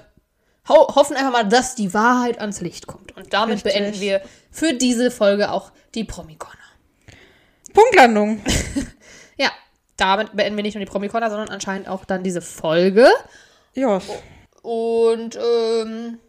[0.68, 3.16] ho hoffen einfach mal, dass die Wahrheit ans Licht kommt.
[3.16, 3.74] Und damit Richtig.
[3.74, 6.58] beenden wir für diese Folge auch die Promi-Corner.
[7.74, 8.42] Punktlandung.
[9.38, 9.52] Ja,
[9.98, 13.10] damit beenden wir nicht nur die Promi-Corner, sondern anscheinend auch dann diese Folge.
[13.74, 14.00] Ja.
[14.62, 16.20] Und ähm,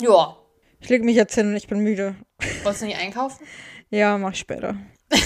[0.00, 0.36] ja,
[0.80, 2.14] Ich lege mich jetzt hin und ich bin müde.
[2.62, 3.44] wolltest du nicht einkaufen?
[3.90, 4.76] Ja, mach ich später.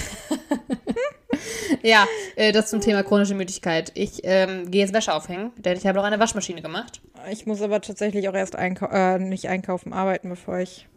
[1.82, 2.06] Ja,
[2.36, 3.92] äh, das zum Thema chronische Müdigkeit.
[3.94, 7.00] Ich ähm, gehe jetzt Wäsche aufhängen, denn ich habe noch eine Waschmaschine gemacht.
[7.30, 10.88] Ich muss aber tatsächlich auch erst einkau äh, nicht einkaufen, arbeiten, bevor ich.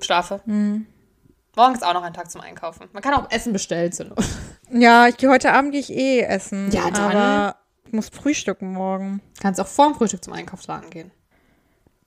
[0.00, 0.40] Schlafe.
[0.46, 2.88] Morgen ist auch noch ein Tag zum Einkaufen.
[2.92, 3.92] Man kann auch Essen bestellen.
[3.98, 4.18] Not.
[4.70, 6.70] Ja, ich gehe heute Abend gehe ich eh essen.
[6.72, 7.16] Ja, dann.
[7.16, 7.56] Aber
[7.86, 9.20] ich muss frühstücken morgen.
[9.40, 11.12] Kannst auch vorm Frühstück zum Einkaufsladen gehen.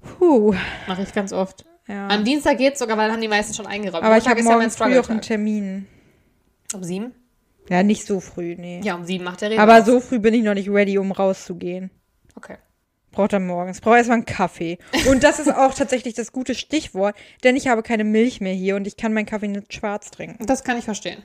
[0.02, 0.54] Puh.
[0.88, 1.66] Mache ich ganz oft.
[1.88, 2.08] Ja.
[2.08, 4.04] Am Dienstag geht's sogar, weil dann haben die meisten schon eingeräumt.
[4.04, 5.22] Aber ich Montag habe ist ja morgen mein früh auch einen.
[5.22, 5.88] Termin.
[6.74, 7.14] Um sieben?
[7.70, 8.82] Ja, nicht so früh, nee.
[8.84, 9.60] Ja, um sieben macht der Reden.
[9.62, 11.92] Aber so früh bin ich noch nicht ready, um rauszugehen.
[12.36, 12.58] Okay.
[13.12, 13.82] Braucht er morgens.
[13.82, 14.78] Brauche erstmal einen Kaffee.
[15.10, 18.76] Und das ist auch tatsächlich das gute Stichwort, denn ich habe keine Milch mehr hier
[18.76, 20.46] und ich kann meinen Kaffee nicht schwarz trinken.
[20.46, 21.24] Das kann ich verstehen.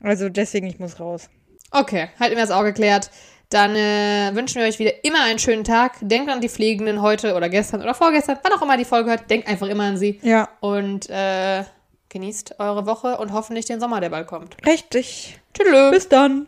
[0.00, 1.28] Also deswegen, ich muss raus.
[1.70, 3.10] Okay, halten wir das auch geklärt.
[3.50, 5.96] Dann äh, wünschen wir euch wieder immer einen schönen Tag.
[6.00, 9.28] Denkt an die Pflegenden heute oder gestern oder vorgestern, wann auch immer die Folge hört.
[9.28, 10.20] Denkt einfach immer an sie.
[10.22, 11.64] Ja, Und äh,
[12.10, 14.56] genießt eure Woche und hoffentlich den Sommer, der bald kommt.
[14.66, 15.38] richtig.
[15.52, 15.90] Tschüss.
[15.90, 16.46] Bis dann.